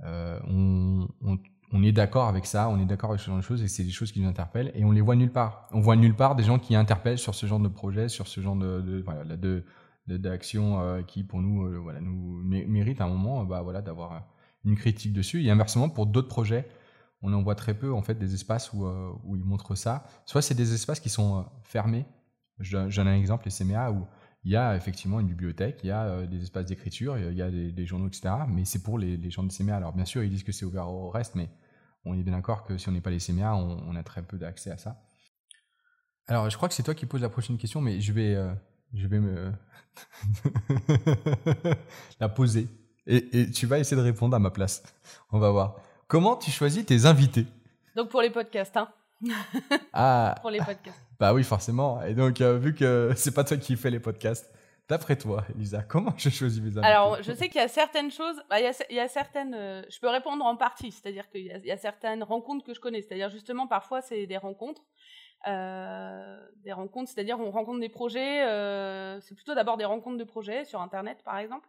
on, 0.00 1.08
on, 1.20 1.38
on 1.72 1.82
est 1.82 1.92
d'accord 1.92 2.28
avec 2.28 2.46
ça, 2.46 2.68
on 2.68 2.78
est 2.78 2.84
d'accord 2.84 3.10
avec 3.10 3.20
ce 3.20 3.26
genre 3.26 3.36
de 3.36 3.42
choses 3.42 3.62
et 3.62 3.68
c'est 3.68 3.84
des 3.84 3.90
choses 3.90 4.12
qui 4.12 4.20
nous 4.20 4.28
interpellent 4.28 4.70
et 4.74 4.84
on 4.84 4.90
les 4.90 5.00
voit 5.00 5.16
nulle 5.16 5.32
part. 5.32 5.68
On 5.72 5.80
voit 5.80 5.96
nulle 5.96 6.14
part 6.14 6.36
des 6.36 6.42
gens 6.42 6.58
qui 6.58 6.74
interpellent 6.74 7.18
sur 7.18 7.34
ce 7.34 7.46
genre 7.46 7.60
de 7.60 7.68
projet, 7.68 8.08
sur 8.08 8.28
ce 8.28 8.40
genre 8.40 8.56
de, 8.56 8.80
de 8.80 9.64
de, 10.06 10.16
d'action 10.16 10.80
euh, 10.80 11.02
qui 11.02 11.24
pour 11.24 11.40
nous 11.40 11.64
euh, 11.64 11.78
voilà 11.78 12.00
nous 12.00 12.42
mérite 12.44 13.00
à 13.00 13.04
un 13.04 13.08
moment 13.08 13.44
bah 13.44 13.62
voilà 13.62 13.82
d'avoir 13.82 14.12
euh, 14.12 14.18
une 14.64 14.76
critique 14.76 15.12
dessus 15.12 15.44
et 15.44 15.50
inversement 15.50 15.88
pour 15.88 16.06
d'autres 16.06 16.28
projets 16.28 16.68
on 17.22 17.32
en 17.32 17.42
voit 17.42 17.54
très 17.54 17.74
peu 17.74 17.92
en 17.92 18.02
fait 18.02 18.16
des 18.16 18.34
espaces 18.34 18.72
où, 18.72 18.84
où 18.84 19.36
ils 19.36 19.44
montrent 19.44 19.76
ça 19.76 20.04
soit 20.26 20.42
c'est 20.42 20.54
des 20.54 20.74
espaces 20.74 20.98
qui 21.00 21.08
sont 21.08 21.46
fermés 21.62 22.04
j'en 22.58 22.88
ai 22.88 23.10
un 23.10 23.16
exemple 23.16 23.44
les 23.44 23.52
CMA 23.52 23.92
où 23.92 24.06
il 24.44 24.50
y 24.50 24.56
a 24.56 24.74
effectivement 24.74 25.20
une 25.20 25.28
bibliothèque, 25.28 25.78
il 25.84 25.86
y 25.86 25.92
a 25.92 26.26
des 26.26 26.42
espaces 26.42 26.66
d'écriture, 26.66 27.16
il 27.16 27.36
y 27.36 27.42
a 27.42 27.48
des, 27.48 27.86
journaux, 27.86 28.08
etc. 28.08 28.34
Mais 28.48 28.64
c'est 28.64 28.82
pour 28.82 28.98
les, 28.98 29.16
les 29.16 29.30
gens 29.30 29.44
de 29.44 29.52
CMA. 29.52 29.76
Alors 29.76 29.92
bien 29.92 30.04
sûr, 30.04 30.24
ils 30.24 30.30
disent 30.30 30.42
que 30.42 30.50
c'est 30.50 30.64
ouvert 30.64 30.88
au 30.88 31.10
reste, 31.10 31.36
mais 31.36 31.48
on 32.04 32.18
est 32.18 32.22
bien 32.22 32.34
d'accord 32.34 32.64
que 32.64 32.76
si 32.78 32.88
on 32.88 32.92
n'est 32.92 33.00
pas 33.00 33.10
les 33.10 33.18
CMA, 33.18 33.54
on, 33.54 33.94
a 33.94 34.02
très 34.02 34.22
peu 34.22 34.38
d'accès 34.38 34.70
à 34.70 34.78
ça. 34.78 35.00
Alors, 36.26 36.50
je 36.50 36.56
crois 36.56 36.68
que 36.68 36.74
c'est 36.74 36.82
toi 36.82 36.94
qui 36.94 37.06
poses 37.06 37.22
la 37.22 37.28
prochaine 37.28 37.58
question, 37.58 37.80
mais 37.80 38.00
je 38.00 38.12
vais, 38.12 38.34
euh, 38.34 38.52
je 38.94 39.06
vais 39.06 39.20
me 39.20 39.52
la 42.20 42.28
poser. 42.28 42.68
Et, 43.06 43.50
tu 43.50 43.66
vas 43.66 43.78
essayer 43.78 43.96
de 43.96 44.02
répondre 44.02 44.34
à 44.34 44.38
ma 44.38 44.50
place. 44.50 44.82
On 45.30 45.38
va 45.38 45.50
voir. 45.50 45.76
Comment 46.06 46.36
tu 46.36 46.50
choisis 46.50 46.84
tes 46.84 47.06
invités? 47.06 47.46
Donc 47.96 48.08
pour 48.08 48.22
les 48.22 48.30
podcasts, 48.30 48.76
hein 48.76 48.88
Ah 49.92 50.34
Pour 50.40 50.50
les 50.50 50.58
podcasts. 50.58 50.98
Bah 51.18 51.32
oui, 51.32 51.44
forcément. 51.44 52.02
Et 52.02 52.14
donc, 52.14 52.40
euh, 52.40 52.58
vu 52.58 52.74
que 52.74 53.12
c'est 53.16 53.32
pas 53.32 53.44
toi 53.44 53.56
qui 53.56 53.76
fais 53.76 53.90
les 53.90 54.00
podcasts, 54.00 54.51
D'après 54.88 55.16
toi, 55.16 55.44
Elisa, 55.54 55.82
comment 55.82 56.12
je 56.16 56.28
choisis 56.28 56.60
mes 56.60 56.76
amis 56.76 56.86
Alors, 56.86 57.22
je 57.22 57.32
sais 57.32 57.48
qu'il 57.48 57.60
y 57.60 57.64
a 57.64 57.68
certaines 57.68 58.10
choses, 58.10 58.42
bah, 58.50 58.60
il, 58.60 58.94
y 58.94 58.98
a, 58.98 59.08
certaines, 59.08 59.54
euh, 59.54 59.82
je 59.88 60.00
peux 60.00 60.08
répondre 60.08 60.44
en 60.44 60.56
partie, 60.56 60.90
c'est-à-dire 60.90 61.30
qu'il 61.30 61.46
y, 61.46 61.70
a 61.70 61.76
certaines 61.76 62.22
rencontres 62.22 62.64
que 62.64 62.74
je 62.74 62.80
connais, 62.80 63.00
c'est-à-dire 63.00 63.30
justement 63.30 63.66
parfois 63.66 64.02
c'est 64.02 64.26
des 64.26 64.36
rencontres, 64.36 64.82
euh, 65.46 66.38
des 66.64 66.72
rencontres, 66.72 67.10
c'est-à-dire 67.10 67.38
on 67.38 67.50
rencontre 67.52 67.78
des 67.78 67.88
projets, 67.88 68.44
euh, 68.44 69.20
c'est 69.20 69.36
plutôt 69.36 69.54
d'abord 69.54 69.76
des 69.76 69.84
rencontres 69.84 70.18
de 70.18 70.24
projets 70.24 70.64
sur 70.64 70.80
Internet 70.80 71.22
par 71.24 71.38
exemple, 71.38 71.68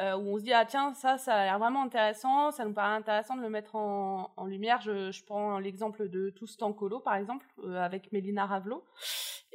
où 0.00 0.34
on 0.34 0.38
se 0.38 0.42
dit 0.42 0.54
ah 0.54 0.64
tiens 0.64 0.94
ça 0.94 1.18
ça 1.18 1.34
a 1.34 1.44
l'air 1.44 1.58
vraiment 1.58 1.82
intéressant, 1.82 2.52
ça 2.52 2.64
nous 2.64 2.72
paraît 2.72 2.96
intéressant 2.96 3.36
de 3.36 3.42
le 3.42 3.50
mettre 3.50 3.76
en, 3.76 4.44
lumière. 4.46 4.80
Je, 4.80 5.12
je 5.12 5.24
prends 5.24 5.58
l'exemple 5.58 6.08
de 6.08 6.30
Tous 6.30 6.56
en 6.62 6.72
colo 6.72 7.00
par 7.00 7.16
exemple 7.16 7.46
avec 7.76 8.12
Mélina 8.12 8.46
Ravelot. 8.46 8.82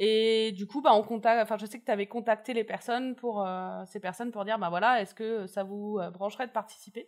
Et 0.03 0.51
du 0.53 0.65
coup, 0.65 0.81
bah, 0.81 0.94
enfin, 0.95 1.57
je 1.59 1.65
sais 1.68 1.80
que 1.80 1.86
tu 1.86 1.92
avais 1.92 2.07
contacté 2.07 2.56
les 2.56 2.63
personnes 2.63 3.15
pour, 3.15 3.45
euh, 3.45 3.83
ces 3.86 4.00
personnes 4.00 4.31
pour 4.31 4.44
dire, 4.45 4.57
bah 4.57 4.69
voilà, 4.69 5.00
est-ce 5.00 5.13
que 5.13 5.45
ça 5.45 5.63
vous 5.63 6.00
euh, 6.00 6.09
brancherait 6.09 6.48
de 6.48 6.51
participer? 6.51 7.07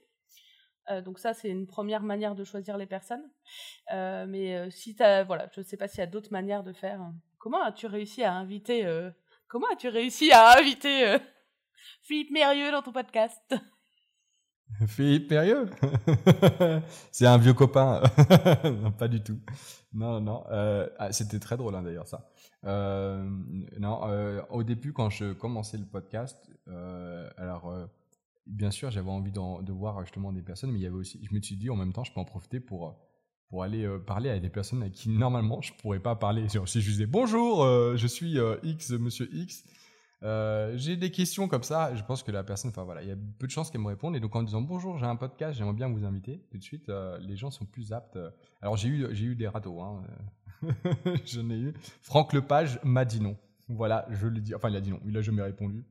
Euh, 0.92 1.01
donc 1.01 1.18
ça, 1.18 1.34
c'est 1.34 1.50
une 1.50 1.66
première 1.66 2.04
manière 2.04 2.36
de 2.36 2.44
choisir 2.44 2.78
les 2.78 2.86
personnes. 2.86 3.28
mais 3.92 4.69
si 4.69 4.95
as, 5.01 5.24
voilà, 5.24 5.50
je 5.56 5.62
ne 5.62 5.66
sais 5.66 5.75
pas 5.75 5.88
s'il 5.88 6.01
y 6.01 6.04
a 6.04 6.07
d'autres 6.07 6.31
manières 6.31 6.63
de 6.63 6.72
faire. 6.72 7.01
Comment 7.40 7.63
as-tu 7.63 7.88
réussi 7.88 8.24
à 8.24 8.34
inviter 8.34 8.88
Comment 9.48 9.68
as-tu 9.74 9.88
réussi 9.88 10.31
à 10.31 10.56
inviter 10.60 11.18
Philippe 12.04 12.30
Mérieux 12.30 12.72
dans 12.72 12.84
ton 12.84 12.92
podcast? 12.92 13.56
Philippe 14.88 15.30
Mérieux 15.30 15.69
C'est 17.12 17.27
un 17.27 17.38
vieux 17.38 17.53
copain. 17.53 18.01
pas 18.98 19.08
du 19.08 19.22
tout. 19.22 19.39
Non, 19.93 20.20
non. 20.20 20.43
Ah, 20.50 21.12
c'était 21.12 21.39
très 21.39 21.58
drôle 21.58 21.75
hein, 21.75 21.84
d'ailleurs 21.84 22.08
ça. 22.08 22.29
Euh, 22.65 23.24
non, 23.79 24.01
euh, 24.05 24.41
au 24.50 24.63
début, 24.63 24.93
quand 24.93 25.10
je 25.10 25.34
commençais 25.34 25.77
le 25.77 25.86
podcast, 25.86 26.50
euh, 26.67 27.29
alors 27.38 27.74
bien 28.48 28.72
sûr, 28.72 28.91
j'avais 28.91 29.10
envie 29.10 29.32
de, 29.32 29.72
voir 29.72 30.01
justement 30.01 30.32
des 30.32 30.41
personnes, 30.41 30.72
mais 30.72 30.79
il 30.79 30.84
y 30.84 30.88
avait 30.88 30.96
aussi, 30.96 31.20
je 31.29 31.36
me 31.36 31.41
suis 31.41 31.55
dit 31.55 31.70
en 31.70 31.75
même 31.75 31.93
temps, 31.93 32.03
je 32.03 32.13
peux 32.13 32.20
en 32.20 32.25
profiter 32.25 32.60
pour 32.60 32.96
pour 33.50 33.62
aller 33.62 33.88
parler 34.08 34.32
à 34.32 34.39
des 34.39 34.50
personnes 34.50 34.82
à 34.82 34.89
qui 34.89 35.10
normalement 35.10 35.62
je 35.62 35.74
pourrais 35.74 36.00
pas 36.00 36.15
parler. 36.15 36.48
Si 36.50 36.82
je 36.82 36.89
disais 36.89 37.05
bonjour, 37.05 37.63
je 37.96 38.08
suis 38.08 38.38
X, 38.63 38.91
Monsieur 38.91 39.29
X, 39.32 39.63
j'ai 40.24 40.98
des 40.98 41.12
questions 41.12 41.48
comme 41.48 41.63
ça, 41.63 41.94
je 41.96 42.03
pense 42.03 42.24
que 42.24 42.32
la 42.32 42.44
personne, 42.44 42.70
enfin 42.70 42.84
voilà, 42.84 43.01
il 43.03 43.10
y 43.10 43.12
a 43.12 43.18
peu 43.39 43.48
de 43.48 43.51
chances 43.51 43.70
qu'elle 43.70 43.82
me 43.82 43.88
réponde. 43.88 44.15
Et 44.15 44.20
donc 44.20 44.36
en 44.36 44.44
disant 44.44 44.62
bonjour, 44.62 44.98
j'ai 44.98 45.06
un 45.06 45.15
podcast, 45.15 45.58
j'aimerais 45.58 45.74
bien 45.74 45.89
vous 45.89 46.06
inviter, 46.06 46.46
tout 46.51 46.58
de 46.58 46.63
suite, 46.63 46.92
les 47.20 47.36
gens 47.36 47.51
sont 47.51 47.65
plus 47.65 47.94
aptes. 47.94 48.18
Alors 48.62 48.77
j'ai 48.77 48.89
eu, 48.89 49.08
j'ai 49.12 49.25
eu 49.25 49.36
des 49.36 49.48
ratos, 49.48 49.82
hein, 49.82 50.03
J'en 51.25 51.50
ai 51.50 51.60
eu. 51.60 51.74
Franck 52.01 52.34
Lepage 52.34 52.80
m'a 52.84 53.06
dit 53.06 53.22
non. 53.22 53.38
Voilà, 53.68 54.06
je 54.10 54.27
lui 54.27 54.42
dis. 54.42 54.56
Enfin, 54.56 54.70
il 54.70 54.75
a 54.75 54.82
dit 54.82 54.92
non. 54.92 55.00
Il 55.06 55.18
a 55.18 55.22
jamais 55.22 55.42
répondu, 55.42 55.86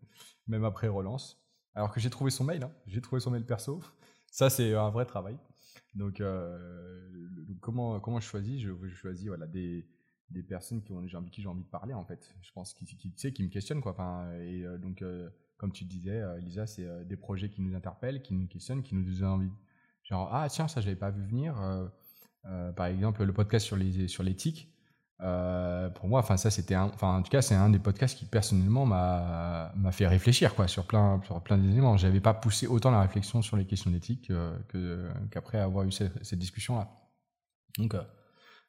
même 0.47 0.65
après 0.65 0.89
relance. 0.89 1.43
Alors 1.75 1.93
que 1.93 2.01
j'ai 2.01 2.11
trouvé 2.11 2.31
son 2.31 2.45
mail. 2.45 2.62
Hein. 2.62 2.73
J'ai 2.87 3.01
trouvé 3.01 3.21
son 3.21 3.31
mail 3.31 3.45
perso. 3.45 3.81
Ça, 4.31 4.51
c'est 4.51 4.75
un 4.75 4.91
vrai 4.91 5.05
travail. 5.05 5.37
Donc, 5.95 6.21
euh, 6.21 6.59
comment, 7.61 8.01
comment 8.01 8.21
je 8.21 8.27
choisis 8.27 8.61
je, 8.61 8.71
choisis 8.95 9.29
voilà, 9.29 9.47
des, 9.47 9.87
des 10.33 10.43
personnes 10.43 10.83
qui 10.83 10.93
ont, 10.93 10.99
avec 10.99 11.31
qui 11.31 11.43
j'ai 11.43 11.49
envie 11.49 11.65
de 11.65 11.69
parler, 11.69 11.95
en 11.95 12.05
fait. 12.05 12.35
Je 12.43 12.51
pense 12.53 12.75
qui, 12.75 12.85
qui, 12.85 13.12
qui 13.12 13.43
me 13.43 13.49
questionnent. 13.49 13.81
Quoi. 13.81 13.93
Enfin, 13.93 14.31
et 14.41 14.65
euh, 14.65 14.79
donc, 14.79 15.03
euh, 15.03 15.31
comme 15.57 15.73
tu 15.73 15.85
disais, 15.85 16.23
Elisa, 16.39 16.67
c'est 16.67 16.87
des 17.07 17.17
projets 17.17 17.51
qui 17.51 17.62
nous 17.62 17.75
interpellent, 17.77 18.23
qui 18.23 18.35
nous 18.35 18.49
questionnent, 18.49 18.83
qui 18.83 18.95
nous 18.95 19.05
donnent 19.05 19.25
envie. 19.29 19.53
Genre, 20.03 20.29
ah 20.33 20.49
tiens, 20.49 20.67
ça, 20.67 20.81
je 20.81 20.87
l'avais 20.87 20.99
pas 20.99 21.11
vu 21.11 21.25
venir. 21.25 21.55
Euh, 22.47 22.73
par 22.73 22.87
exemple, 22.87 23.25
le 23.25 23.33
podcast 23.33 23.67
sur 23.67 23.77
les 23.77 24.09
sur 24.09 24.23
l'éthique. 24.23 24.69
Euh, 25.21 25.89
pour 25.91 26.09
moi, 26.09 26.19
enfin 26.19 26.37
ça 26.37 26.51
c'était 26.51 26.75
enfin 26.75 27.19
en 27.19 27.23
tout 27.23 27.31
cas 27.31 27.43
c'est 27.43 27.55
un 27.55 27.71
des 27.71 27.79
podcasts 27.79 28.19
qui 28.19 28.25
personnellement 28.25 28.87
m'a 28.87 29.73
m'a 29.77 29.93
fait 29.93 30.09
réfléchir 30.09 30.57
quoi 30.57 30.67
sur 30.67 30.85
plein 30.85 31.21
sur 31.23 31.41
plein 31.43 31.59
d'éléments. 31.59 31.97
J'avais 31.97 32.21
pas 32.21 32.35
poussé 32.35 32.67
autant 32.67 32.91
la 32.91 33.01
réflexion 33.01 33.41
sur 33.41 33.57
les 33.57 33.65
questions 33.65 33.91
d'éthique 33.91 34.31
euh, 34.31 34.59
que 34.69 35.09
qu'après 35.31 35.59
avoir 35.59 35.87
eu 35.87 35.93
cette, 35.93 36.25
cette 36.25 36.41
discussion 36.41 36.77
là. 36.77 36.91
Donc 37.79 37.95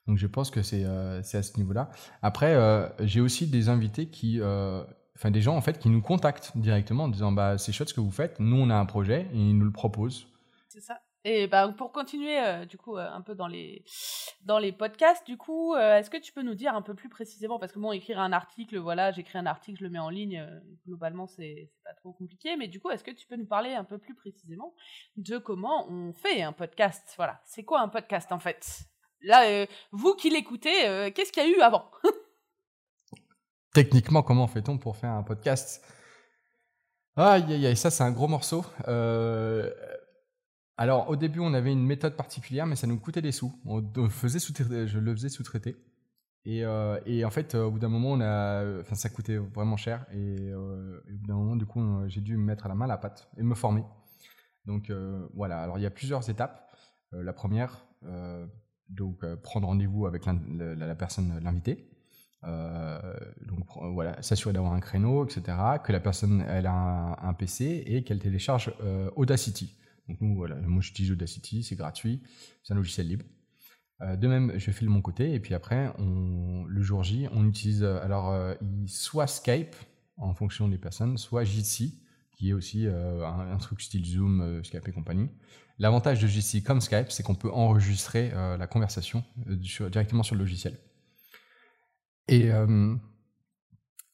donc 0.07 0.17
je 0.17 0.27
pense 0.27 0.51
que 0.51 0.62
c'est 0.62 0.86
c'est 1.24 1.38
à 1.38 1.43
ce 1.43 1.57
niveau-là. 1.57 1.89
Après 2.22 2.55
j'ai 3.00 3.22
aussi 3.22 3.48
des 3.48 3.69
invités 3.69 4.07
qui 4.07 4.41
enfin 4.41 5.31
des 5.31 5.41
gens 5.41 5.55
en 5.55 5.62
fait 5.62 5.79
qui 5.79 5.89
nous 5.89 6.01
contactent 6.01 6.51
directement 6.55 7.05
en 7.05 7.10
disant 7.10 7.31
bah 7.31 7.57
c'est 7.57 7.72
chouette 7.72 7.89
ce 7.89 7.93
que 7.93 8.01
vous 8.01 8.12
faites, 8.12 8.39
nous 8.39 8.57
on 8.57 8.69
a 8.69 8.75
un 8.75 8.86
projet 8.86 9.27
et 9.33 9.38
ils 9.38 9.57
nous 9.57 9.65
le 9.65 9.72
proposent. 9.72 10.27
C'est 10.69 10.81
ça. 10.81 11.00
Et 11.25 11.48
ben, 11.48 11.72
pour 11.72 11.93
continuer, 11.93 12.38
euh, 12.38 12.65
du 12.65 12.77
coup, 12.77 12.98
euh, 12.98 13.10
un 13.10 13.22
peu 13.22 13.33
dans 13.33 13.48
les, 13.48 13.86
dans 14.41 14.60
les 14.60 14.74
podcasts, 14.74 15.25
du 15.25 15.38
coup, 15.38 15.74
euh, 15.74 15.98
est-ce 15.98 16.10
que 16.10 16.17
tu 16.17 16.33
peux 16.33 16.41
nous 16.41 16.53
dire 16.53 16.75
un 16.75 16.81
peu 16.81 16.95
plus 16.95 17.07
précisément, 17.07 17.60
parce 17.60 17.72
que 17.72 17.79
bon, 17.79 17.93
écrire 17.93 18.19
un 18.19 18.33
article, 18.33 18.77
voilà, 18.77 19.12
j'écris 19.12 19.38
un 19.38 19.45
article, 19.45 19.79
je 19.79 19.86
le 19.86 19.89
mets 19.89 20.00
en 20.00 20.10
ligne, 20.10 20.45
globalement, 20.86 21.25
c'est 21.25 21.72
pas 21.86 21.93
trop 21.93 22.12
compliqué, 22.12 22.57
mais 22.57 22.67
du 22.67 22.81
coup, 22.81 22.89
est-ce 22.89 23.05
que 23.05 23.12
tu 23.12 23.25
peux 23.25 23.38
nous 23.38 23.45
parler 23.45 23.74
un 23.74 23.86
peu 23.86 23.98
plus 23.98 24.15
précisément 24.15 24.75
de 25.15 25.38
comment 25.38 25.88
on 25.89 26.12
fait 26.12 26.41
un 26.41 26.51
podcast? 26.51 27.13
Voilà, 27.15 27.39
c'est 27.45 27.63
quoi 27.63 27.79
un 27.79 27.88
podcast 27.88 28.33
en 28.33 28.39
fait? 28.39 28.83
Là, 29.24 29.65
vous 29.92 30.15
qui 30.15 30.30
l'écoutez, 30.30 31.12
qu'est-ce 31.15 31.32
qu'il 31.32 31.44
y 31.44 31.46
a 31.46 31.58
eu 31.58 31.62
avant? 31.62 31.89
Techniquement, 33.74 34.22
comment 34.22 34.48
fait-on 34.48 34.77
pour 34.77 34.98
faire 34.98 35.12
un 35.12 35.24
podcast? 35.24 35.84
Aïe, 37.15 37.46
aïe, 37.48 37.65
aïe, 37.68 37.77
ça 37.77 37.89
c'est 37.89 38.03
un 38.03 38.12
gros 38.12 38.27
morceau. 38.27 38.65
Euh, 38.88 39.72
alors, 40.77 41.10
au 41.10 41.15
début, 41.15 41.39
on 41.39 41.53
avait 41.53 41.72
une 41.72 41.86
méthode 41.86 42.15
particulière, 42.15 42.65
mais 42.65 42.75
ça 42.75 42.88
nous 42.88 43.00
coûtait 43.00 43.22
des 43.22 43.32
sous. 43.32 43.53
On 43.65 43.82
faisait 44.10 44.39
je 44.39 45.00
le 45.00 45.13
faisais 45.13 45.30
sous-traiter. 45.30 45.75
Et, 46.46 46.65
euh, 46.65 47.00
en 47.25 47.30
fait, 47.30 47.56
au 47.56 47.72
bout 47.72 47.80
d'un 47.80 47.89
moment, 47.89 48.18
ça 48.94 49.10
coûtait 49.10 49.38
vraiment 49.38 49.77
cher. 49.77 50.06
Et, 50.12 50.50
euh, 50.51 51.00
au 51.08 51.12
bout 51.12 51.27
d'un 51.27 51.36
moment, 51.36 51.56
du 51.56 51.65
coup, 51.65 51.82
j'ai 52.08 52.22
dû 52.22 52.38
me 52.38 52.44
mettre 52.44 52.65
à 52.65 52.70
la 52.70 52.75
main 52.75 52.88
la 52.88 52.98
pâte 52.98 53.30
et 53.38 53.44
me 53.44 53.56
former. 53.56 53.84
Donc 54.65 54.89
euh, 54.89 55.27
voilà. 55.36 55.62
Alors, 55.62 55.77
il 55.77 55.82
y 55.82 55.86
a 55.86 55.92
plusieurs 55.92 56.30
étapes. 56.30 56.60
la 57.12 57.34
première, 57.34 57.86
donc 58.93 59.25
prendre 59.41 59.67
rendez-vous 59.67 60.05
avec 60.05 60.25
la, 60.25 60.95
personne, 60.95 61.39
l'invité. 61.43 61.89
donc 62.43 63.67
voilà, 63.93 64.21
s'assurer 64.21 64.53
d'avoir 64.53 64.73
un 64.73 64.79
créneau, 64.79 65.25
etc. 65.25 65.57
Que 65.83 65.91
la 65.91 66.00
personne 66.00 66.45
elle 66.47 66.67
a 66.67 67.17
un, 67.21 67.33
PC 67.33 67.83
et 67.85 68.03
qu'elle 68.03 68.19
télécharge 68.19 68.73
Audacity. 69.15 69.75
Donc 70.07 70.19
nous, 70.21 70.35
voilà, 70.35 70.55
moi 70.55 70.81
j'utilise 70.81 71.12
Audacity, 71.12 71.63
c'est 71.63 71.75
gratuit, 71.75 72.21
c'est 72.63 72.73
un 72.73 72.77
logiciel 72.77 73.07
libre. 73.07 73.25
Euh, 74.01 74.15
de 74.15 74.27
même, 74.27 74.53
je 74.57 74.71
fais 74.71 74.85
mon 74.85 75.01
côté, 75.01 75.33
et 75.33 75.39
puis 75.39 75.53
après, 75.53 75.93
le 75.97 76.81
jour 76.81 77.03
J, 77.03 77.27
on 77.31 77.47
utilise 77.47 77.83
euh, 77.83 78.03
alors 78.03 78.31
euh, 78.31 78.53
soit 78.85 79.27
Skype 79.27 79.75
en 80.17 80.33
fonction 80.33 80.67
des 80.67 80.77
personnes, 80.77 81.17
soit 81.17 81.43
Jitsi, 81.43 82.02
qui 82.38 82.50
est 82.50 82.54
aussi 82.54 82.88
un, 82.88 83.58
truc 83.58 83.82
style 83.82 84.06
Zoom, 84.06 84.63
Skype 84.63 84.88
et 84.88 84.92
compagnie. 84.92 85.30
L'avantage 85.80 86.22
de 86.22 86.28
Jitsi 86.28 86.63
comme 86.63 86.82
Skype, 86.82 87.12
c'est 87.12 87.24
qu'on 87.24 87.36
peut 87.36 87.52
enregistrer 87.52 88.32
la 88.32 88.68
conversation 88.68 89.24
directement 89.46 90.24
sur 90.24 90.36
le 90.36 90.40
logiciel. 90.40 90.78
Et 92.28 92.52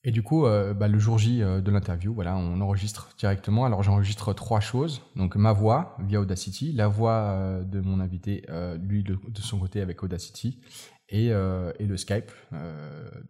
et 0.06 0.12
du 0.12 0.24
coup, 0.24 0.46
euh, 0.46 0.74
bah, 0.74 0.88
le 0.88 0.98
jour 0.98 1.18
J 1.18 1.44
euh, 1.44 1.60
de 1.60 1.72
l'interview, 1.72 2.14
voilà, 2.14 2.38
on 2.38 2.62
enregistre 2.62 3.10
directement. 3.18 3.66
Alors 3.66 3.84
j'enregistre 3.84 4.32
trois 4.34 4.62
choses. 4.62 5.02
Donc 5.18 5.36
ma 5.36 5.52
voix 5.52 5.98
via 6.00 6.22
Audacity, 6.22 6.72
la 6.72 6.88
voix 6.88 7.12
euh, 7.12 7.64
de 7.64 7.82
mon 7.82 8.00
invité, 8.00 8.46
lui 8.82 9.04
de, 9.04 9.18
son 9.42 9.60
côté 9.60 9.82
avec 9.82 10.02
Audacity, 10.04 10.62
et, 11.10 11.28
et 11.28 11.86
le 11.86 11.98
Skype 11.98 12.32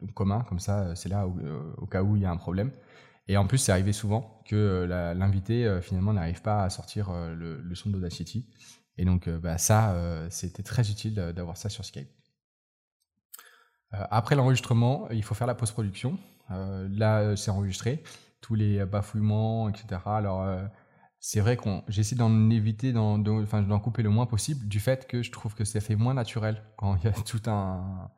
donc 0.01 0.13
commun. 0.13 0.45
Comme 0.47 0.59
ça, 0.59 0.95
c'est 0.95 1.09
là 1.09 1.27
au 1.77 1.85
cas 1.85 2.03
où 2.03 2.15
il 2.17 2.21
y 2.21 2.25
a 2.25 2.31
un 2.31 2.37
problème. 2.37 2.71
Et 3.29 3.37
en 3.37 3.47
plus, 3.47 3.59
c'est 3.59 3.71
arrivé 3.71 3.93
souvent 3.93 4.41
que 4.45 4.85
l'invité 5.15 5.79
finalement 5.81 6.11
n'arrive 6.13 6.41
pas 6.41 6.63
à 6.63 6.69
sortir 6.69 7.11
le, 7.11 7.61
le, 7.61 7.75
son 7.75 7.91
d'Audacity. 7.91 8.49
Et 8.97 9.05
donc 9.05 9.29
bah, 9.29 9.57
ça, 9.57 9.95
c'était 10.29 10.63
très 10.63 10.89
utile 10.89 11.13
d'avoir 11.13 11.55
ça 11.55 11.69
sur 11.69 11.85
Skype. 11.85 12.09
après 13.91 14.35
l'enregistrement, 14.35 15.07
il 15.11 15.23
faut 15.23 15.35
faire 15.35 15.47
la 15.47 15.55
post-production. 15.55 16.17
Euh, 16.51 16.87
là, 16.91 17.19
euh, 17.19 17.35
c'est 17.35 17.51
enregistré, 17.51 18.03
tous 18.41 18.55
les 18.55 18.85
bafouillements, 18.85 19.69
etc. 19.69 20.01
Alors, 20.05 20.43
euh, 20.43 20.65
c'est 21.19 21.41
vrai 21.41 21.57
qu'on 21.57 21.83
j'essaie 21.87 22.15
d'en 22.15 22.49
éviter, 22.49 22.93
enfin, 22.95 23.61
d'en 23.61 23.79
couper 23.79 24.03
le 24.03 24.09
moins 24.09 24.25
possible, 24.25 24.67
du 24.67 24.79
fait 24.79 25.07
que 25.07 25.21
je 25.21 25.31
trouve 25.31 25.53
que 25.53 25.65
ça 25.65 25.79
fait 25.81 25.95
moins 25.95 26.13
naturel 26.13 26.63
quand 26.77 26.95
il 26.97 27.03
y 27.05 27.07
a 27.07 27.11
tout 27.25 27.41
un, 27.47 28.09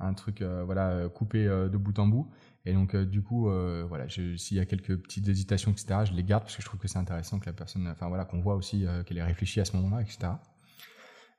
un 0.00 0.14
truc 0.14 0.42
voilà 0.42 1.08
coupé 1.08 1.44
de 1.44 1.76
bout 1.76 1.98
en 1.98 2.06
bout 2.06 2.30
et 2.64 2.72
donc 2.72 2.94
du 2.96 3.22
coup 3.22 3.50
voilà 3.88 4.06
s'il 4.08 4.56
y 4.56 4.60
a 4.60 4.64
quelques 4.64 4.96
petites 4.96 5.26
hésitations 5.28 5.72
etc 5.72 6.00
je 6.04 6.12
les 6.12 6.22
garde 6.22 6.44
parce 6.44 6.56
que 6.56 6.62
je 6.62 6.66
trouve 6.66 6.80
que 6.80 6.88
c'est 6.88 6.98
intéressant 6.98 7.38
que 7.38 7.46
la 7.46 7.52
personne 7.52 7.88
enfin 7.88 8.08
voilà 8.08 8.24
qu'on 8.24 8.40
voit 8.40 8.54
aussi 8.54 8.86
qu'elle 9.06 9.18
ait 9.18 9.24
réfléchi 9.24 9.60
à 9.60 9.64
ce 9.64 9.76
moment-là 9.76 10.02
etc 10.02 10.32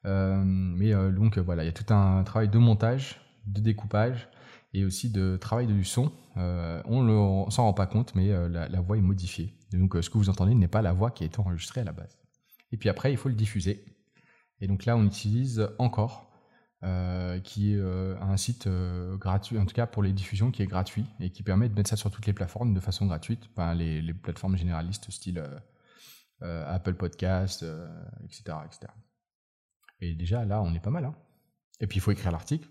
mais 0.03 0.93
donc 1.11 1.37
voilà 1.37 1.63
il 1.63 1.67
y 1.67 1.69
a 1.69 1.73
tout 1.73 1.93
un 1.93 2.23
travail 2.23 2.49
de 2.49 2.57
montage 2.57 3.21
de 3.45 3.61
découpage 3.61 4.29
et 4.73 4.85
aussi 4.85 5.09
de 5.09 5.37
travail 5.37 5.67
du 5.67 5.83
son. 5.83 6.11
Euh, 6.37 6.81
on 6.85 7.03
ne 7.03 7.49
s'en 7.49 7.63
rend 7.63 7.73
pas 7.73 7.87
compte, 7.87 8.13
mais 8.15 8.31
euh, 8.31 8.47
la, 8.47 8.81
voix 8.81 8.97
est 8.97 9.01
modifiée. 9.01 9.53
Donc 9.73 9.95
euh, 9.95 10.01
ce 10.01 10.09
que 10.09 10.17
vous 10.17 10.29
entendez 10.29 10.55
n'est 10.55 10.67
pas 10.67 10.81
la 10.81 10.93
voix 10.93 11.11
qui 11.11 11.23
a 11.23 11.25
été 11.25 11.39
enregistrée 11.39 11.81
à 11.81 11.83
la 11.83 11.91
base. 11.91 12.17
Et 12.71 12.77
puis 12.77 12.89
après, 12.89 13.11
il 13.11 13.17
faut 13.17 13.29
le 13.29 13.35
diffuser. 13.35 13.83
Et 14.61 14.67
donc 14.67 14.85
là, 14.85 14.95
on 14.95 15.05
utilise 15.05 15.67
Encore, 15.79 16.28
qui 17.43 17.73
est 17.73 17.81
un 17.81 18.37
site 18.37 18.67
gratuit, 18.67 19.57
en 19.57 19.65
tout 19.65 19.73
cas 19.73 19.85
pour 19.85 20.01
les 20.01 20.13
diffusions, 20.13 20.51
qui 20.51 20.61
est 20.61 20.67
gratuit 20.67 21.05
et 21.19 21.29
qui 21.29 21.43
permet 21.43 21.67
de 21.67 21.75
mettre 21.75 21.89
ça 21.89 21.97
sur 21.97 22.09
toutes 22.09 22.25
les 22.25 22.33
plateformes 22.33 22.73
de 22.73 22.79
façon 22.79 23.05
gratuite, 23.05 23.49
les, 23.75 24.01
les, 24.01 24.13
plateformes 24.13 24.55
généralistes 24.57 25.11
style 25.11 25.43
Apple 26.41 26.93
Podcast, 26.93 27.65
etc., 28.23 28.57
etc. 28.65 28.87
Et 30.01 30.15
déjà, 30.15 30.45
là, 30.45 30.61
on 30.61 30.73
est 30.73 30.79
pas 30.79 30.89
mal. 30.89 31.05
Hein. 31.05 31.15
Et 31.79 31.87
puis, 31.87 31.97
il 31.97 32.01
faut 32.01 32.11
écrire 32.11 32.31
l'article 32.31 32.67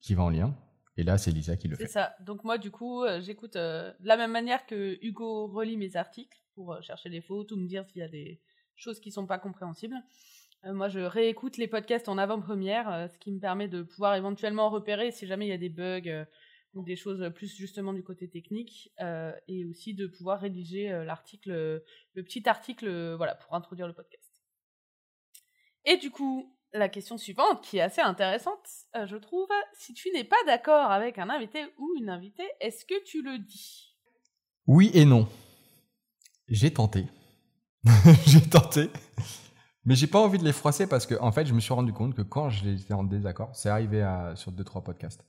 qui 0.00 0.14
va 0.14 0.24
en 0.24 0.30
lien. 0.30 0.54
Et 0.96 1.04
là, 1.04 1.16
c'est 1.16 1.30
Lisa 1.30 1.56
qui 1.56 1.68
le 1.68 1.76
fait. 1.76 1.86
C'est 1.86 1.92
ça. 1.92 2.14
Donc 2.20 2.44
moi, 2.44 2.58
du 2.58 2.70
coup, 2.70 3.02
euh, 3.02 3.20
j'écoute 3.20 3.56
euh, 3.56 3.92
de 4.00 4.06
la 4.06 4.16
même 4.16 4.32
manière 4.32 4.66
que 4.66 4.98
Hugo 5.02 5.46
relit 5.46 5.76
mes 5.76 5.96
articles 5.96 6.38
pour 6.54 6.74
euh, 6.74 6.82
chercher 6.82 7.08
des 7.08 7.22
fautes 7.22 7.50
ou 7.52 7.56
me 7.56 7.66
dire 7.66 7.86
s'il 7.86 7.98
y 7.98 8.04
a 8.04 8.08
des 8.08 8.42
choses 8.76 9.00
qui 9.00 9.10
sont 9.10 9.26
pas 9.26 9.38
compréhensibles. 9.38 9.96
Moi, 10.64 10.88
je 10.88 11.00
réécoute 11.00 11.56
les 11.56 11.66
podcasts 11.66 12.08
en 12.08 12.18
avant-première, 12.18 13.08
ce 13.12 13.18
qui 13.18 13.32
me 13.32 13.40
permet 13.40 13.68
de 13.68 13.82
pouvoir 13.82 14.14
éventuellement 14.14 14.70
repérer 14.70 15.10
si 15.10 15.26
jamais 15.26 15.46
il 15.46 15.50
y 15.50 15.52
a 15.52 15.58
des 15.58 15.68
bugs 15.68 16.26
ou 16.74 16.82
des 16.84 16.96
choses 16.96 17.30
plus 17.34 17.54
justement 17.56 17.92
du 17.92 18.02
côté 18.02 18.28
technique, 18.28 18.92
et 19.48 19.64
aussi 19.64 19.94
de 19.94 20.06
pouvoir 20.06 20.40
rédiger 20.40 20.88
l'article, 21.04 21.50
le 22.14 22.22
petit 22.22 22.48
article, 22.48 23.14
voilà, 23.16 23.34
pour 23.34 23.54
introduire 23.54 23.88
le 23.88 23.94
podcast. 23.94 24.32
Et 25.84 25.96
du 25.96 26.10
coup, 26.10 26.56
la 26.74 26.88
question 26.88 27.18
suivante, 27.18 27.62
qui 27.62 27.78
est 27.78 27.82
assez 27.82 28.00
intéressante, 28.00 28.66
euh, 28.96 29.06
je 29.06 29.16
trouve. 29.16 29.48
Si 29.74 29.94
tu 29.94 30.10
n'es 30.12 30.24
pas 30.24 30.36
d'accord 30.46 30.90
avec 30.90 31.18
un 31.18 31.28
invité 31.28 31.66
ou 31.78 31.92
une 31.98 32.08
invitée, 32.08 32.48
est-ce 32.60 32.84
que 32.84 33.02
tu 33.04 33.22
le 33.22 33.38
dis? 33.38 33.96
Oui 34.66 34.90
et 34.94 35.04
non. 35.04 35.28
J'ai 36.48 36.72
tenté. 36.72 37.06
j'ai 38.26 38.40
tenté. 38.40 38.90
Mais 39.84 39.96
j'ai 39.96 40.06
pas 40.06 40.20
envie 40.20 40.38
de 40.38 40.44
les 40.44 40.52
froisser 40.52 40.86
parce 40.86 41.06
que, 41.06 41.14
en 41.20 41.32
fait, 41.32 41.46
je 41.46 41.54
me 41.54 41.60
suis 41.60 41.74
rendu 41.74 41.92
compte 41.92 42.14
que 42.14 42.22
quand 42.22 42.50
j'étais 42.50 42.94
en 42.94 43.04
désaccord, 43.04 43.50
c'est 43.54 43.68
arrivé 43.68 44.06
sur 44.36 44.52
deux, 44.52 44.64
trois 44.64 44.84
podcasts, 44.84 45.24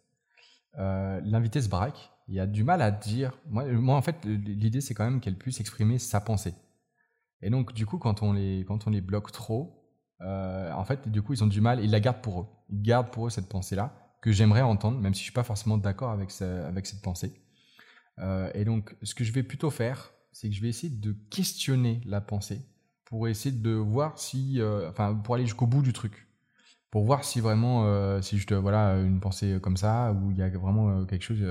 euh, 0.78 1.20
l'invité 1.24 1.62
se 1.62 1.70
braque. 1.70 2.12
Il 2.28 2.40
a 2.40 2.48
du 2.48 2.64
mal 2.64 2.82
à 2.82 2.92
dire. 2.92 3.38
Moi, 3.50 3.96
en 3.96 4.02
fait, 4.02 4.24
l'idée, 4.26 4.82
c'est 4.82 4.94
quand 4.94 5.04
même 5.04 5.20
qu'elle 5.20 5.38
puisse 5.38 5.60
exprimer 5.60 6.00
sa 6.00 6.22
pensée. 6.22 6.54
Et 7.42 7.50
donc, 7.50 7.74
du 7.74 7.86
coup, 7.86 7.98
quand 7.98 8.24
on 8.24 8.34
les, 8.34 8.64
quand 8.66 8.88
on 8.88 8.90
les 8.90 9.02
bloque 9.02 9.32
trop, 9.32 9.84
euh, 10.22 10.72
en 10.72 10.86
fait, 10.86 11.10
du 11.10 11.22
coup, 11.22 11.34
ils 11.34 11.44
ont 11.44 11.48
du 11.48 11.60
mal, 11.60 11.84
ils 11.84 11.92
la 11.92 12.00
gardent 12.00 12.22
pour 12.22 12.42
eux. 12.42 12.48
Ils 12.70 12.82
gardent 12.82 13.12
pour 13.12 13.28
eux 13.28 13.30
cette 13.30 13.50
pensée-là, 13.50 13.94
que 14.22 14.32
j'aimerais 14.32 14.62
entendre, 14.62 15.00
même 15.00 15.14
si 15.14 15.20
je 15.20 15.26
suis 15.26 15.34
pas 15.34 15.44
forcément 15.44 15.78
d'accord 15.78 16.12
avec, 16.12 16.30
avec 16.42 16.86
cette 16.86 17.02
pensée. 17.02 17.34
Euh, 18.20 18.50
et 18.54 18.64
donc, 18.64 18.96
ce 19.04 19.16
que 19.16 19.24
je 19.24 19.34
vais 19.34 19.44
plutôt 19.44 19.70
faire, 19.70 20.14
c'est 20.32 20.50
que 20.50 20.56
je 20.56 20.62
vais 20.62 20.70
essayer 20.70 20.94
de 20.94 21.12
questionner 21.30 22.02
la 22.06 22.22
pensée 22.22 22.62
pour 23.14 23.28
essayer 23.28 23.56
de 23.56 23.70
voir 23.70 24.18
si, 24.18 24.60
euh, 24.60 24.90
enfin, 24.90 25.14
pour 25.14 25.36
aller 25.36 25.46
jusqu'au 25.46 25.68
bout 25.68 25.84
du 25.84 25.94
truc, 25.94 26.28
pour 26.90 27.04
voir 27.04 27.24
si 27.24 27.42
vraiment, 27.42 28.22
si 28.24 28.38
juste 28.38 28.54
voilà 28.54 28.96
une 28.98 29.20
pensée 29.20 29.60
comme 29.62 29.78
ça 29.78 30.12
ou 30.14 30.32
il 30.32 30.38
y 30.38 30.42
a 30.42 30.50
vraiment 30.50 31.06
quelque 31.06 31.22
chose, 31.22 31.44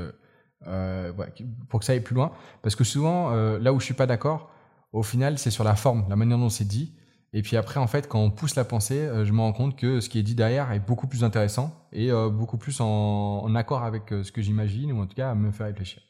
pour 1.68 1.80
que 1.80 1.84
ça 1.84 1.92
aille 1.92 2.00
plus 2.00 2.16
loin. 2.16 2.32
Parce 2.62 2.74
que 2.74 2.84
souvent, 2.84 3.30
là 3.58 3.72
où 3.72 3.78
je 3.80 3.84
suis 3.84 3.94
pas 3.94 4.06
d'accord, 4.06 4.50
au 4.92 5.02
final, 5.02 5.38
c'est 5.38 5.50
sur 5.50 5.64
la 5.64 5.74
forme, 5.74 6.04
la 6.08 6.16
manière 6.16 6.38
dont 6.38 6.48
c'est 6.48 6.64
dit. 6.64 6.94
Et 7.32 7.42
puis 7.42 7.56
après, 7.56 7.80
en 7.80 7.86
fait, 7.86 8.08
quand 8.08 8.20
on 8.20 8.30
pousse 8.30 8.56
la 8.56 8.64
pensée, 8.64 9.00
euh, 9.00 9.24
je 9.24 9.32
me 9.32 9.40
rends 9.40 9.52
compte 9.52 9.76
que 9.76 10.00
ce 10.00 10.08
qui 10.08 10.18
est 10.18 10.22
dit 10.22 10.34
derrière 10.34 10.70
est 10.72 10.80
beaucoup 10.80 11.06
plus 11.06 11.24
intéressant 11.24 11.88
et 11.92 12.10
euh, 12.10 12.28
beaucoup 12.28 12.58
plus 12.58 12.80
en, 12.80 13.54
accord 13.54 13.84
avec 13.84 14.12
euh, 14.12 14.22
ce 14.22 14.32
que 14.32 14.42
j'imagine, 14.42 14.92
ou 14.92 15.00
en 15.00 15.06
tout 15.06 15.14
cas 15.14 15.34
me 15.34 15.50
faire 15.50 15.66
réfléchir. 15.66 16.02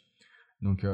Donc, 0.61 0.87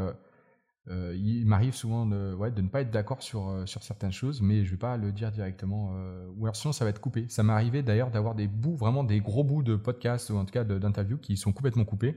il 0.90 1.44
m'arrive 1.46 1.74
souvent 1.74 2.06
de, 2.06 2.34
ne 2.36 2.68
pas 2.68 2.80
être 2.80 2.90
d'accord 2.90 3.22
sur, 3.22 3.62
sur 3.66 3.82
certaines 3.82 4.12
choses, 4.12 4.40
mais 4.40 4.64
je 4.64 4.66
ne 4.66 4.70
vais 4.70 4.76
pas 4.76 4.96
le 4.96 5.12
dire 5.12 5.30
directement. 5.30 5.92
ou 6.36 6.46
alors 6.46 6.56
sinon, 6.56 6.72
ça 6.72 6.84
va 6.84 6.90
être 6.90 7.00
coupé. 7.00 7.26
Ça 7.28 7.42
m'est 7.42 7.52
arrivé 7.52 7.82
d'ailleurs 7.82 8.10
d'avoir 8.10 8.34
des 8.34 8.46
bouts, 8.46 8.76
vraiment 8.76 9.04
des 9.04 9.20
gros 9.20 9.44
bouts 9.44 9.62
de 9.62 9.76
podcasts, 9.76 10.30
ou 10.30 10.36
en 10.36 10.44
tout 10.44 10.52
cas 10.52 10.64
d'interviews, 10.64 11.18
qui 11.18 11.36
sont 11.36 11.52
complètement 11.52 11.84
coupés 11.84 12.16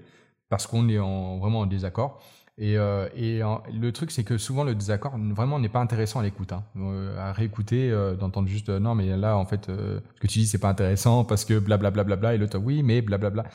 parce 0.49 0.67
qu'on 0.67 0.89
est 0.89 0.99
en, 0.99 1.39
vraiment 1.39 1.61
en 1.61 1.65
désaccord. 1.65 2.21
Et, 2.57 2.77
euh, 2.77 3.07
le 3.73 3.91
truc, 3.91 4.11
c'est 4.11 4.23
que 4.23 4.37
souvent 4.37 4.63
le 4.63 4.75
désaccord 4.75 5.17
vraiment 5.17 5.57
n'est 5.57 5.69
pas 5.69 5.79
intéressant 5.79 6.19
à 6.19 6.23
l'écoute, 6.23 6.51
hein. 6.51 6.63
euh, 6.77 7.17
à 7.17 7.31
réécouter, 7.31 7.89
euh, 7.89 8.15
d'entendre 8.15 8.47
juste 8.47 8.69
non, 8.69 8.93
mais 8.93 9.17
là 9.17 9.37
en 9.37 9.45
fait, 9.45 9.65
ce 9.65 10.19
que 10.19 10.27
tu 10.27 10.39
dis 10.39 10.47
c'est 10.47 10.59
pas 10.59 10.69
intéressant 10.69 11.23
parce 11.23 11.45
que 11.45 11.57
blablabla, 11.57 12.03
bla, 12.03 12.03
bla, 12.03 12.15
bla, 12.17 12.35
et 12.35 12.37
l'autre 12.37 12.59
oui, 12.59 12.83
mais 12.83 13.01
blablabla. 13.01 13.45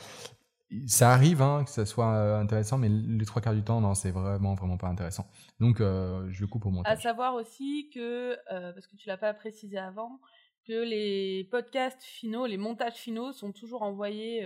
Ça 0.85 1.11
arrive 1.11 1.41
hein, 1.41 1.63
que 1.63 1.69
ça 1.69 1.85
soit 1.85 2.37
intéressant, 2.37 2.77
mais 2.77 2.89
les 2.89 3.25
trois 3.25 3.41
quarts 3.41 3.53
du 3.53 3.63
temps, 3.63 3.79
non, 3.79 3.93
c'est 3.93 4.11
vraiment 4.11 4.53
vraiment 4.55 4.77
pas 4.77 4.87
intéressant. 4.87 5.25
Donc 5.59 5.77
je 5.79 6.45
coupe 6.45 6.65
au 6.65 6.71
montage. 6.71 6.91
À 6.91 6.99
savoir 6.99 7.35
aussi 7.35 7.89
que 7.93 8.37
parce 8.73 8.87
que 8.87 8.95
tu 8.97 9.07
l'as 9.07 9.17
pas 9.17 9.33
précisé 9.33 9.77
avant, 9.77 10.19
que 10.67 10.73
les 10.73 11.47
podcasts 11.49 12.03
finaux, 12.03 12.45
les 12.45 12.57
montages 12.57 12.95
finaux 12.95 13.31
sont 13.31 13.53
toujours 13.53 13.81
envoyés 13.81 14.41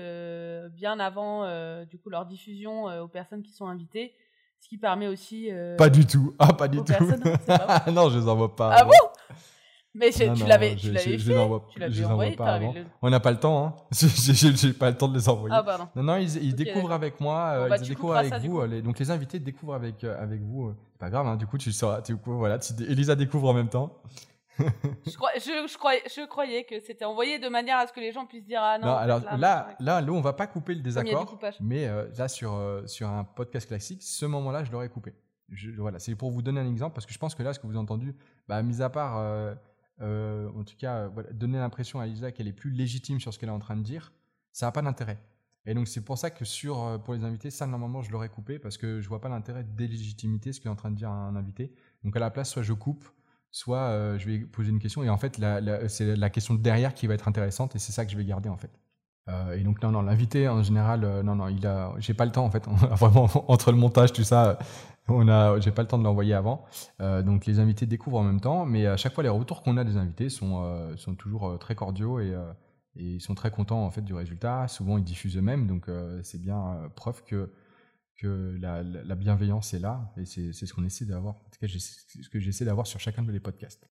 bien 0.72 1.00
avant 1.00 1.46
du 1.86 1.98
coup 1.98 2.10
leur 2.10 2.28
diffusion 2.28 2.86
aux 3.01 3.08
personnes 3.08 3.42
qui 3.42 3.51
sont 3.51 3.66
invitées, 3.66 4.13
ce 4.60 4.70
qui 4.70 4.78
permet 4.78 5.08
aussi. 5.08 5.50
pas 5.78 5.90
du 5.90 6.06
tout. 6.06 6.36
Ah, 6.38 6.54
pas 6.54 6.68
du 6.68 6.78
tout. 6.84 6.94
non, 7.92 8.10
je 8.12 8.20
les 8.20 8.28
envoie 8.28 8.56
pas. 8.56 8.75
Ah 8.75 8.84
bon? 8.84 8.92
Mais 9.93 10.12
tu 10.12 10.45
l'avais 10.45 10.77
fait. 10.77 11.17
Je 11.17 11.31
les 11.88 12.05
envoie 12.05 12.31
pas 12.38 12.53
avant. 12.53 12.74
On 13.01 13.10
n'a 13.10 13.19
pas 13.19 13.31
le 13.31 13.38
temps. 13.38 13.65
Hein. 13.65 13.75
J'ai 13.91 14.74
pas 14.74 14.89
le 14.89 14.98
temps 14.98 15.07
de 15.07 15.17
les 15.17 15.27
envoyer. 15.27 15.55
Ah, 15.55 15.63
pardon. 15.63 15.88
Non, 15.95 16.03
non, 16.03 16.17
ils, 16.17 16.55
découvrent 16.55 16.93
avec 16.93 17.19
moi. 17.19 17.53
Euh, 17.55 17.69
bah, 17.69 17.77
ils 17.77 17.89
découvrent 17.89 18.15
avec 18.15 18.33
vous. 18.36 18.65
Les, 18.65 18.81
donc 18.81 19.00
les 19.00 19.12
invités 19.12 19.39
découvrent 19.39 19.74
avec, 19.74 20.03
euh, 20.03 20.21
avec 20.21 20.41
vous. 20.41 20.69
Euh, 20.69 20.77
pas 20.98 21.10
grave, 21.10 21.27
hein, 21.27 21.36
du 21.36 21.45
coup, 21.45 21.57
tu 21.57 21.71
sauras. 21.71 22.01
Coup, 22.01 22.38
voilà, 22.38 22.60
Elisa 22.88 23.15
découvre 23.15 23.50
en 23.50 23.53
même 23.53 23.69
temps. 23.69 24.01
je, 24.60 25.15
crois, 25.15 25.31
je, 25.38 25.77
croyais, 25.77 26.03
je, 26.05 26.27
croyais, 26.27 26.63
que 26.65 26.79
c'était 26.79 27.05
envoyé 27.05 27.39
de 27.39 27.50
manière 27.50 27.77
à 27.77 27.88
ce 27.88 27.93
que 27.93 28.00
les 28.00 28.12
gens 28.12 28.25
puissent 28.25 28.45
dire 28.45 28.60
ah 28.62 28.77
non. 28.77 28.88
non 28.88 28.95
alors 28.95 29.21
là, 29.38 29.75
là, 29.79 30.01
là, 30.01 30.12
on 30.12 30.21
va 30.21 30.33
pas 30.33 30.45
couper 30.45 30.75
le 30.75 30.81
désaccord. 30.81 31.39
Mais 31.60 31.89
là, 32.17 32.27
sur, 32.27 32.57
sur 32.86 33.10
un 33.10 33.24
podcast 33.24 33.67
classique, 33.67 34.03
ce 34.03 34.25
moment-là, 34.25 34.63
je 34.63 34.71
l'aurais 34.71 34.89
coupé. 34.89 35.13
Je, 35.50 35.71
voilà, 35.71 36.00
c'est 36.00 36.15
pour 36.15 36.31
vous 36.31 36.41
donner 36.41 36.62
un 36.62 36.69
exemple 36.69 36.93
parce 36.93 37.05
que 37.05 37.13
je 37.13 37.19
pense 37.19 37.36
que 37.36 37.43
là, 37.43 37.53
ce 37.53 37.60
que 37.60 37.65
vous 37.65 37.74
avez 37.74 37.79
entendu, 37.79 38.15
bah, 38.48 38.62
mis 38.62 38.81
à 38.81 38.89
part 38.89 39.17
euh, 40.01 40.50
en 40.55 40.63
tout 40.63 40.75
cas, 40.77 41.10
donner 41.31 41.58
l'impression 41.58 42.00
à 42.00 42.05
Lisa 42.05 42.31
qu'elle 42.31 42.48
est 42.48 42.53
plus 42.53 42.72
légitime 42.72 43.20
sur 43.20 43.34
ce 43.34 43.39
qu'elle 43.39 43.50
est 43.50 43.53
en 43.53 43.60
train 43.60 43.77
de 43.77 43.84
dire, 43.84 44.12
ça 44.51 44.65
n'a 44.65 44.72
pas 44.72 44.81
d'intérêt. 44.81 45.20
Et 45.65 45.74
donc 45.74 45.88
c'est 45.88 46.01
pour 46.01 46.17
ça 46.17 46.31
que 46.31 46.43
sur 46.43 46.84
euh, 46.84 46.98
pour 46.98 47.13
les 47.13 47.24
invités, 47.24 47.51
ça 47.51 47.67
normalement 47.67 48.01
je 48.01 48.12
l'aurais 48.12 48.29
coupé 48.29 48.58
parce 48.58 48.77
que 48.77 49.00
je 49.00 49.08
vois 49.08 49.22
pas 49.22 49.29
l'intérêt 49.29 49.63
de 49.63 49.72
délégitimité 49.75 50.53
ce 50.53 50.60
qu'elle 50.60 50.70
est 50.70 50.74
en 50.74 50.77
train 50.77 50.89
de 50.89 50.96
dire 50.96 51.10
à 51.10 51.13
un 51.13 51.36
invité. 51.36 51.72
Donc 52.03 52.15
à 52.15 52.20
la 52.20 52.31
place, 52.31 52.50
soit 52.50 52.63
je 52.63 52.74
coupe, 52.74 53.05
soit 53.51 53.77
euh, 53.77 54.17
je 54.17 54.25
vais 54.25 54.39
poser 54.39 54.72
une 54.72 54.79
question 54.79 55.03
et 55.03 55.10
en 55.10 55.17
fait 55.17 55.39
c'est 55.88 56.15
la 56.15 56.29
question 56.31 56.55
de 56.55 56.62
derrière 56.62 56.96
qui 56.96 57.05
va 57.05 57.13
être 57.13 57.27
intéressante 57.27 57.75
et 57.75 57.79
c'est 57.79 57.91
ça 57.91 58.05
que 58.05 58.12
je 58.12 58.17
vais 58.17 58.25
garder 58.25 58.50
en 58.50 58.58
fait. 58.58 58.72
Et 59.28 59.63
donc 59.63 59.82
non 59.82 59.92
non 59.92 60.01
l'invité 60.01 60.50
en 60.50 60.63
général 60.63 61.22
non 61.24 61.36
non 61.36 61.48
il 61.48 61.66
a 61.66 61.94
j'ai 62.00 62.13
pas 62.13 62.25
le 62.25 62.32
temps 62.32 62.44
en 62.44 62.51
fait 62.51 62.68
vraiment 63.00 63.30
entre 63.48 63.72
le 63.72 63.78
montage 63.78 64.12
tout 64.12 64.24
ça 64.24 64.58
on 65.08 65.28
a, 65.28 65.60
j'ai 65.60 65.72
pas 65.72 65.82
le 65.82 65.88
temps 65.88 65.98
de 65.98 66.04
l'envoyer 66.04 66.34
avant. 66.34 66.66
Euh, 67.00 67.22
donc 67.22 67.46
les 67.46 67.60
invités 67.60 67.86
découvrent 67.86 68.20
en 68.20 68.24
même 68.24 68.42
temps, 68.42 68.66
mais 68.66 68.86
à 68.86 68.98
chaque 68.98 69.13
fois 69.13 69.24
les 69.24 69.30
retours 69.30 69.63
qu'on 69.63 69.78
a 69.78 69.84
des 69.84 69.98
invités 69.98 70.30
sont, 70.30 70.63
euh, 70.63 70.96
sont 70.98 71.16
toujours 71.16 71.50
euh, 71.50 71.58
très 71.58 71.75
cordiaux 71.75 72.20
et, 72.20 72.36
ils 72.96 73.22
sont 73.22 73.36
très 73.36 73.51
contents 73.51 73.86
en 73.86 73.90
fait 73.90 74.01
du 74.01 74.13
résultat. 74.13 74.68
Souvent 74.68 74.98
ils 74.98 75.04
diffusent 75.06 75.38
eux-mêmes, 75.38 75.66
donc 75.66 75.90
c'est 76.24 76.42
bien 76.42 76.92
preuve 76.98 77.24
que 77.24 77.50
que 78.18 78.58
la, 78.60 79.16
bienveillance 79.16 79.74
est 79.74 79.80
là 79.80 80.13
et 80.18 80.25
c'est, 80.25 80.51
ce 80.51 80.74
qu'on 80.74 80.84
essaie 80.84 81.06
d'avoir. 81.06 81.36
En 81.36 81.50
tout 81.54 81.60
cas, 81.62 81.68
ce 81.70 82.28
que 82.28 82.42
j'essaie 82.42 82.66
d'avoir 82.66 82.86
sur 82.86 83.00
chacun 83.00 83.24
de 83.24 83.32
les 83.32 83.40
podcasts. 83.40 83.90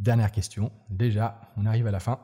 Dernière 0.00 0.32
question. 0.32 0.72
Déjà, 0.90 1.40
on 1.56 1.66
arrive 1.66 1.86
à 1.86 1.92
la 1.92 2.00
fin. 2.00 2.18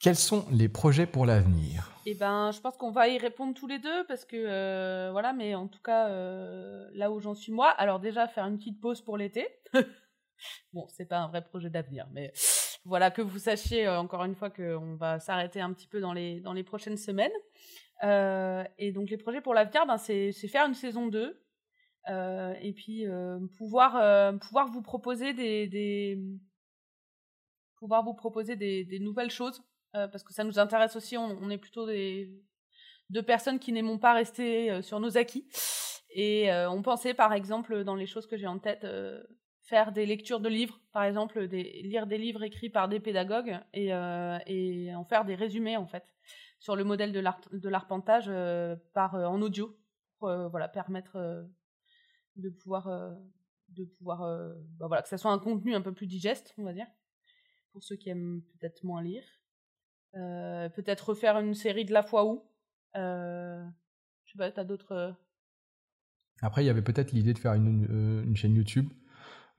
Quels 0.00 0.16
sont 0.16 0.46
les 0.50 0.70
projets 0.70 1.04
pour 1.04 1.26
l'avenir? 1.26 1.92
Eh 2.06 2.14
ben, 2.14 2.52
je 2.52 2.60
pense 2.62 2.74
qu'on 2.78 2.90
va 2.90 3.08
y 3.08 3.18
répondre 3.18 3.52
tous 3.52 3.66
les 3.66 3.78
deux 3.78 4.06
parce 4.06 4.24
que 4.24 4.34
euh, 4.34 5.10
voilà, 5.12 5.34
mais 5.34 5.54
en 5.54 5.68
tout 5.68 5.82
cas, 5.82 6.08
euh, 6.08 6.88
là 6.94 7.10
où 7.10 7.20
j'en 7.20 7.34
suis 7.34 7.52
moi, 7.52 7.68
alors 7.68 8.00
déjà 8.00 8.26
faire 8.26 8.46
une 8.46 8.56
petite 8.56 8.80
pause 8.80 9.02
pour 9.02 9.18
l'été. 9.18 9.46
bon, 10.72 10.86
c'est 10.88 11.04
pas 11.04 11.18
un 11.18 11.28
vrai 11.28 11.44
projet 11.44 11.68
d'avenir, 11.68 12.08
mais 12.12 12.32
voilà 12.86 13.10
que 13.10 13.20
vous 13.20 13.38
sachiez 13.38 13.86
euh, 13.86 14.00
encore 14.00 14.24
une 14.24 14.34
fois 14.34 14.48
qu'on 14.48 14.96
va 14.96 15.20
s'arrêter 15.20 15.60
un 15.60 15.70
petit 15.74 15.86
peu 15.86 16.00
dans 16.00 16.14
les 16.14 16.64
prochaines 16.64 16.96
semaines. 16.96 17.30
et 18.02 18.92
donc 18.92 19.10
les 19.10 19.18
projets 19.18 19.42
pour 19.42 19.52
l'avenir, 19.52 19.84
ben 19.84 19.98
c'est 19.98 20.32
faire 20.32 20.66
une 20.66 20.72
saison 20.72 21.08
2 21.08 21.44
et 22.08 22.72
puis 22.72 23.04
pouvoir 23.58 24.38
pouvoir 24.38 24.68
vous 24.68 24.80
proposer 24.80 25.34
des, 25.34 26.18
pouvoir 27.76 28.02
vous 28.02 28.14
proposer 28.14 28.56
des 28.56 28.98
nouvelles 28.98 29.30
choses 29.30 29.62
euh, 29.96 30.06
parce 30.06 30.22
que 30.22 30.32
ça 30.32 30.44
nous 30.44 30.58
intéresse 30.58 30.96
aussi. 30.96 31.16
On, 31.16 31.50
est 31.50 31.58
plutôt 31.58 31.86
des 31.86 32.30
deux 33.08 33.22
personnes 33.22 33.58
qui 33.58 33.72
n'aimons 33.72 33.98
pas 33.98 34.12
rester 34.12 34.70
euh, 34.70 34.82
sur 34.82 35.00
nos 35.00 35.16
acquis. 35.16 35.48
Et 36.10 36.52
euh, 36.52 36.70
on 36.70 36.82
pensait, 36.82 37.14
par 37.14 37.32
exemple, 37.32 37.82
dans 37.84 37.96
les 37.96 38.06
choses 38.06 38.26
que 38.26 38.36
j'ai 38.36 38.46
en 38.46 38.58
tête, 38.58 38.86
faire 39.62 39.92
des 39.92 40.06
lectures 40.06 40.40
de 40.40 40.48
livres, 40.48 40.80
par 40.92 41.04
exemple, 41.04 41.46
des, 41.46 41.82
lire 41.82 42.06
des 42.06 42.18
livres 42.18 42.42
écrits 42.42 42.70
par 42.70 42.88
des 42.88 42.98
pédagogues 42.98 43.58
et, 43.72 43.90
et 44.46 44.94
en 44.94 45.04
faire 45.04 45.24
des 45.24 45.36
résumés, 45.36 45.76
en 45.76 45.86
fait, 45.86 46.04
sur 46.58 46.74
le 46.74 46.82
modèle 46.82 47.12
de 47.12 47.68
l'arpentage 47.68 48.28
par 48.92 49.14
en 49.14 49.40
audio, 49.40 49.78
pour 50.18 50.28
voilà, 50.50 50.66
permettre 50.66 51.46
de 52.34 52.50
pouvoir, 52.50 52.88
de 53.68 53.84
pouvoir 53.84 54.18
bah 54.80 54.88
voilà, 54.88 55.02
que 55.02 55.08
ça 55.08 55.18
soit 55.18 55.30
un 55.30 55.38
contenu 55.38 55.76
un 55.76 55.82
peu 55.82 55.94
plus 55.94 56.08
digeste, 56.08 56.52
on 56.58 56.64
va 56.64 56.72
dire, 56.72 56.88
pour 57.70 57.84
ceux 57.84 57.94
qui 57.94 58.10
aiment 58.10 58.42
peut-être 58.58 58.82
moins 58.82 59.00
lire. 59.00 59.22
Euh, 60.16 60.68
peut-être 60.70 61.10
refaire 61.10 61.38
une 61.38 61.54
série 61.54 61.84
de 61.84 61.92
la 61.92 62.02
fois 62.02 62.24
où. 62.24 62.42
Euh, 62.96 63.64
je 64.24 64.32
sais 64.32 64.38
pas, 64.38 64.50
t'as 64.50 64.64
d'autres. 64.64 64.92
Euh 64.92 65.12
Après, 66.42 66.64
il 66.64 66.66
y 66.66 66.70
avait 66.70 66.82
peut-être 66.82 67.12
l'idée 67.12 67.32
de 67.32 67.38
faire 67.38 67.54
une, 67.54 68.24
une, 68.26 68.36
chaîne 68.36 68.54
YouTube 68.54 68.88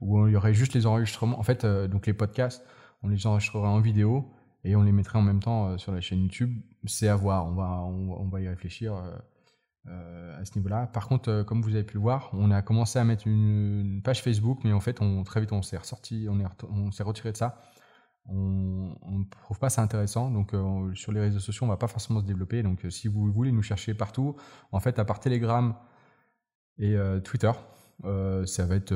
où 0.00 0.26
il 0.26 0.32
y 0.32 0.36
aurait 0.36 0.54
juste 0.54 0.74
les 0.74 0.86
enregistrements. 0.86 1.38
En 1.38 1.42
fait, 1.42 1.64
donc 1.64 2.06
les 2.06 2.14
podcasts, 2.14 2.66
on 3.02 3.08
les 3.08 3.26
enregistrerait 3.26 3.68
en 3.68 3.80
vidéo 3.80 4.30
et 4.64 4.76
on 4.76 4.82
les 4.82 4.92
mettrait 4.92 5.18
en 5.18 5.22
même 5.22 5.40
temps 5.40 5.78
sur 5.78 5.92
la 5.92 6.00
chaîne 6.00 6.22
YouTube. 6.22 6.60
C'est 6.86 7.08
à 7.08 7.16
voir, 7.16 7.46
on 7.46 7.52
va, 7.52 7.82
on, 7.82 8.28
va 8.28 8.40
y 8.40 8.48
réfléchir 8.48 8.94
à 9.86 10.44
ce 10.44 10.56
niveau-là. 10.56 10.88
Par 10.88 11.06
contre, 11.06 11.44
comme 11.44 11.62
vous 11.62 11.74
avez 11.74 11.84
pu 11.84 11.94
le 11.94 12.00
voir, 12.00 12.30
on 12.32 12.50
a 12.50 12.62
commencé 12.62 12.98
à 12.98 13.04
mettre 13.04 13.28
une, 13.28 14.00
page 14.02 14.22
Facebook, 14.22 14.60
mais 14.64 14.72
en 14.72 14.80
fait, 14.80 14.98
très 15.24 15.40
vite, 15.40 15.52
on 15.52 15.62
s'est 15.62 15.76
ressorti, 15.76 16.26
on, 16.28 16.38
on 16.68 16.90
s'est 16.90 17.04
retiré 17.04 17.30
de 17.30 17.36
ça 17.36 17.62
on 18.28 19.18
ne 19.18 19.24
trouve 19.42 19.58
pas 19.58 19.70
ça 19.70 19.82
intéressant. 19.82 20.30
Donc 20.30 20.54
euh, 20.54 20.94
sur 20.94 21.12
les 21.12 21.20
réseaux 21.20 21.40
sociaux, 21.40 21.66
on 21.66 21.68
va 21.68 21.76
pas 21.76 21.88
forcément 21.88 22.20
se 22.20 22.26
développer. 22.26 22.62
Donc 22.62 22.84
euh, 22.84 22.90
si 22.90 23.08
vous 23.08 23.30
voulez 23.32 23.52
nous 23.52 23.62
chercher 23.62 23.94
partout, 23.94 24.36
en 24.70 24.80
fait, 24.80 24.98
à 24.98 25.04
part 25.04 25.20
Telegram 25.20 25.74
et 26.78 26.96
euh, 26.96 27.20
Twitter, 27.20 27.52
ça 28.46 28.66
va 28.66 28.76
être 28.76 28.94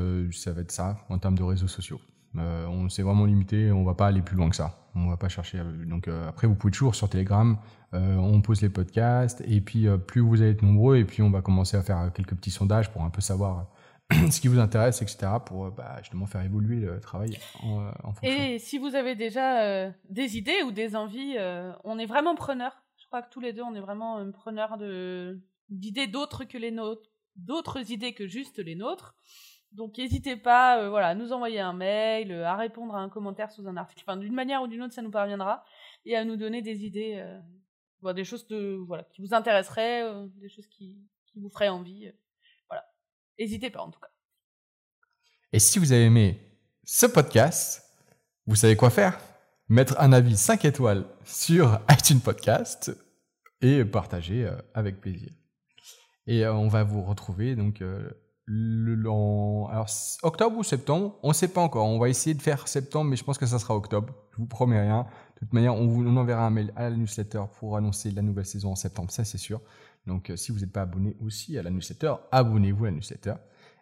ça 0.69 0.99
en 1.09 1.19
termes 1.19 1.39
de 1.39 1.43
réseaux 1.43 1.69
sociaux. 1.69 2.01
on 2.35 2.89
s'est 2.89 3.03
vraiment 3.03 3.25
limité, 3.25 3.71
on 3.71 3.85
va 3.85 3.95
pas 3.95 4.09
aller 4.09 4.23
plus 4.23 4.37
loin 4.37 4.51
que 4.51 4.57
ça. 4.57 4.79
On 4.97 5.09
va 5.09 5.17
pas 5.17 5.29
chercher. 5.29 5.61
donc 5.87 6.09
après, 6.09 6.49
vous 6.49 6.57
pouvez 6.57 6.73
toujours 6.73 6.97
sur 6.97 7.09
Telegram, 7.09 7.57
on 7.93 8.41
pose 8.41 8.62
les 8.62 8.69
podcasts 8.69 9.45
et 9.47 9.61
puis 9.61 9.87
plus 10.09 10.21
vous 10.23 10.43
allez 10.43 10.53
être 10.53 10.62
nombreux 10.62 10.97
et 10.97 11.05
puis 11.05 11.23
on 11.23 11.31
va 11.31 11.41
commencer 11.41 11.77
à 11.77 11.83
faire 11.83 12.11
quelques 12.15 12.35
petits 12.35 12.51
sondages 12.51 12.91
pour 12.91 13.05
un 13.05 13.11
peu 13.11 13.21
savoir 13.21 13.67
ce 14.31 14.40
qui 14.40 14.49
vous 14.49 14.61
intéresse, 14.61 15.03
etc., 15.03 15.27
pour 15.45 15.66
euh, 15.66 15.71
bah, 15.71 15.97
justement 15.99 16.27
faire 16.27 16.42
évoluer 16.42 16.77
le 16.77 17.01
travail 17.01 17.38
euh. 17.64 17.90
Et 18.23 18.59
si 18.59 18.79
vous 18.79 18.95
avez 18.95 19.16
déjà 19.16 19.62
euh, 19.62 19.90
des 20.09 20.37
idées 20.37 20.62
ou 20.64 20.71
des 20.71 20.95
envies, 20.95 21.37
on 21.85 21.99
est 21.99 22.07
vraiment 22.07 22.35
preneurs. 22.35 22.85
Je 22.97 23.07
crois 23.07 23.23
que 23.23 23.31
tous 23.31 23.40
les 23.40 23.53
deux, 23.53 23.62
on 23.62 23.75
est 23.75 23.81
vraiment 23.81 24.31
preneurs 24.33 24.79
d'idées 25.69 26.07
d'autres 26.07 26.45
que 26.45 26.59
les 26.59 26.71
nôtres, 26.71 27.11
d'autres 27.37 27.90
idées 27.90 28.14
que 28.14 28.27
juste 28.27 28.59
les 28.59 28.75
nôtres. 28.75 29.16
Donc 29.73 29.99
n'hésitez 29.99 30.37
pas, 30.37 30.88
voilà, 30.88 31.09
à 31.09 31.14
nous 31.14 31.33
envoyer 31.33 31.61
un 31.61 31.73
mail, 31.73 32.33
à 32.33 32.57
répondre 32.57 32.95
à 32.95 33.01
un 33.01 33.09
commentaire 33.09 33.51
sous 33.51 33.66
un 33.66 33.77
article. 33.77 34.05
Enfin, 34.07 34.16
d'une 34.16 34.35
manière 34.35 34.62
ou 34.62 34.69
d'une 34.69 34.83
autre, 34.83 34.95
ça 34.95 35.03
nous 35.03 35.11
parviendra, 35.11 35.64
et 36.05 36.16
à 36.16 36.25
nous 36.25 36.37
donner 36.37 36.62
des 36.62 36.85
idées, 36.85 37.25
des 38.03 38.25
choses 38.25 38.47
qui 38.47 39.21
vous 39.21 39.35
intéresseraient, 39.35 40.05
des 40.37 40.49
choses 40.49 40.69
qui 40.69 40.97
vous 41.35 41.51
feraient 41.51 41.69
envie. 41.69 42.11
N'hésitez 43.38 43.70
pas 43.70 43.83
en 43.83 43.90
tout 43.90 44.01
cas. 44.01 44.09
Et 45.53 45.59
si 45.59 45.79
vous 45.79 45.92
avez 45.92 46.05
aimé 46.05 46.40
ce 46.85 47.07
podcast, 47.07 47.85
vous 48.46 48.57
savez 48.57 48.77
quoi 48.77 48.90
faire 48.90 49.18
Mettre 49.68 49.99
un 49.99 50.12
avis 50.12 50.37
5 50.37 50.64
étoiles 50.64 51.05
sur 51.25 51.81
iTunes 51.90 52.20
Podcast 52.20 52.96
et 53.61 53.85
partager 53.85 54.44
euh, 54.44 54.57
avec 54.75 55.01
plaisir. 55.01 55.31
Et 56.27 56.44
euh, 56.44 56.55
on 56.55 56.68
va 56.68 56.85
vous 56.85 57.03
retrouver 57.03 57.57
donc 57.57 57.83
euh, 57.83 58.09
le, 58.44 59.11
en 59.11 59.66
alors, 59.68 59.88
octobre 60.22 60.57
ou 60.57 60.62
septembre, 60.62 61.18
on 61.22 61.29
ne 61.29 61.35
sait 61.35 61.49
pas 61.49 61.61
encore. 61.61 61.87
On 61.87 61.99
va 61.99 62.09
essayer 62.09 62.35
de 62.35 62.42
faire 62.42 62.68
septembre, 62.68 63.11
mais 63.11 63.16
je 63.16 63.25
pense 63.25 63.38
que 63.38 63.46
ça 63.46 63.59
sera 63.59 63.75
octobre. 63.75 64.14
Je 64.33 64.38
vous 64.38 64.46
promets 64.46 64.81
rien. 64.81 65.07
De 65.35 65.40
toute 65.40 65.53
manière, 65.53 65.75
on 65.75 65.87
vous 65.88 66.07
enverra 66.07 66.46
un 66.46 66.51
mail 66.51 66.72
à 66.77 66.88
la 66.88 66.96
newsletter 66.96 67.42
pour 67.59 67.77
annoncer 67.77 68.11
la 68.12 68.22
nouvelle 68.22 68.46
saison 68.46 68.72
en 68.72 68.77
septembre, 68.77 69.11
ça 69.11 69.25
c'est 69.25 69.38
sûr. 69.38 69.61
Donc, 70.07 70.31
euh, 70.31 70.37
si 70.37 70.53
vous 70.53 70.61
n'êtes 70.61 70.73
pas 70.73 70.83
abonné 70.83 71.16
aussi 71.21 71.59
à 71.59 71.62
la 71.62 71.71
newsletter, 71.71 72.14
abonnez-vous 72.31 72.85
à 72.85 72.88
la 72.88 72.97
newsletter. 72.97 73.35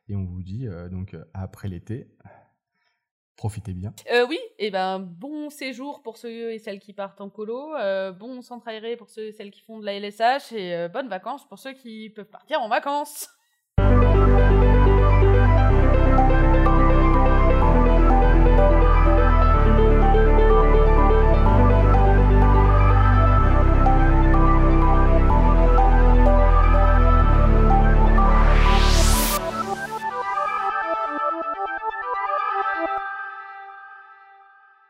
Et 0.08 0.16
on 0.16 0.24
vous 0.24 0.42
dit 0.42 0.66
euh, 0.66 0.88
donc 0.88 1.14
euh, 1.14 1.24
après 1.32 1.68
l'été, 1.68 2.08
profitez 3.37 3.72
bien. 3.72 3.94
oui, 4.28 4.38
et 4.58 4.70
ben 4.70 4.98
bon 4.98 5.50
séjour 5.50 6.02
pour 6.02 6.16
ceux 6.16 6.52
et 6.52 6.58
celles 6.58 6.78
qui 6.78 6.92
partent 6.92 7.20
en 7.20 7.30
colo, 7.30 7.72
bon 8.18 8.42
centre 8.42 8.68
aéré 8.68 8.96
pour 8.96 9.10
ceux 9.10 9.26
et 9.26 9.32
celles 9.32 9.50
qui 9.50 9.60
font 9.62 9.78
de 9.78 9.84
la 9.84 9.98
LSH 9.98 10.52
et 10.52 10.88
bonnes 10.92 11.08
vacances 11.08 11.46
pour 11.48 11.58
ceux 11.58 11.72
qui 11.72 12.10
peuvent 12.10 12.30
partir 12.30 12.60
en 12.60 12.68
vacances. 12.68 13.28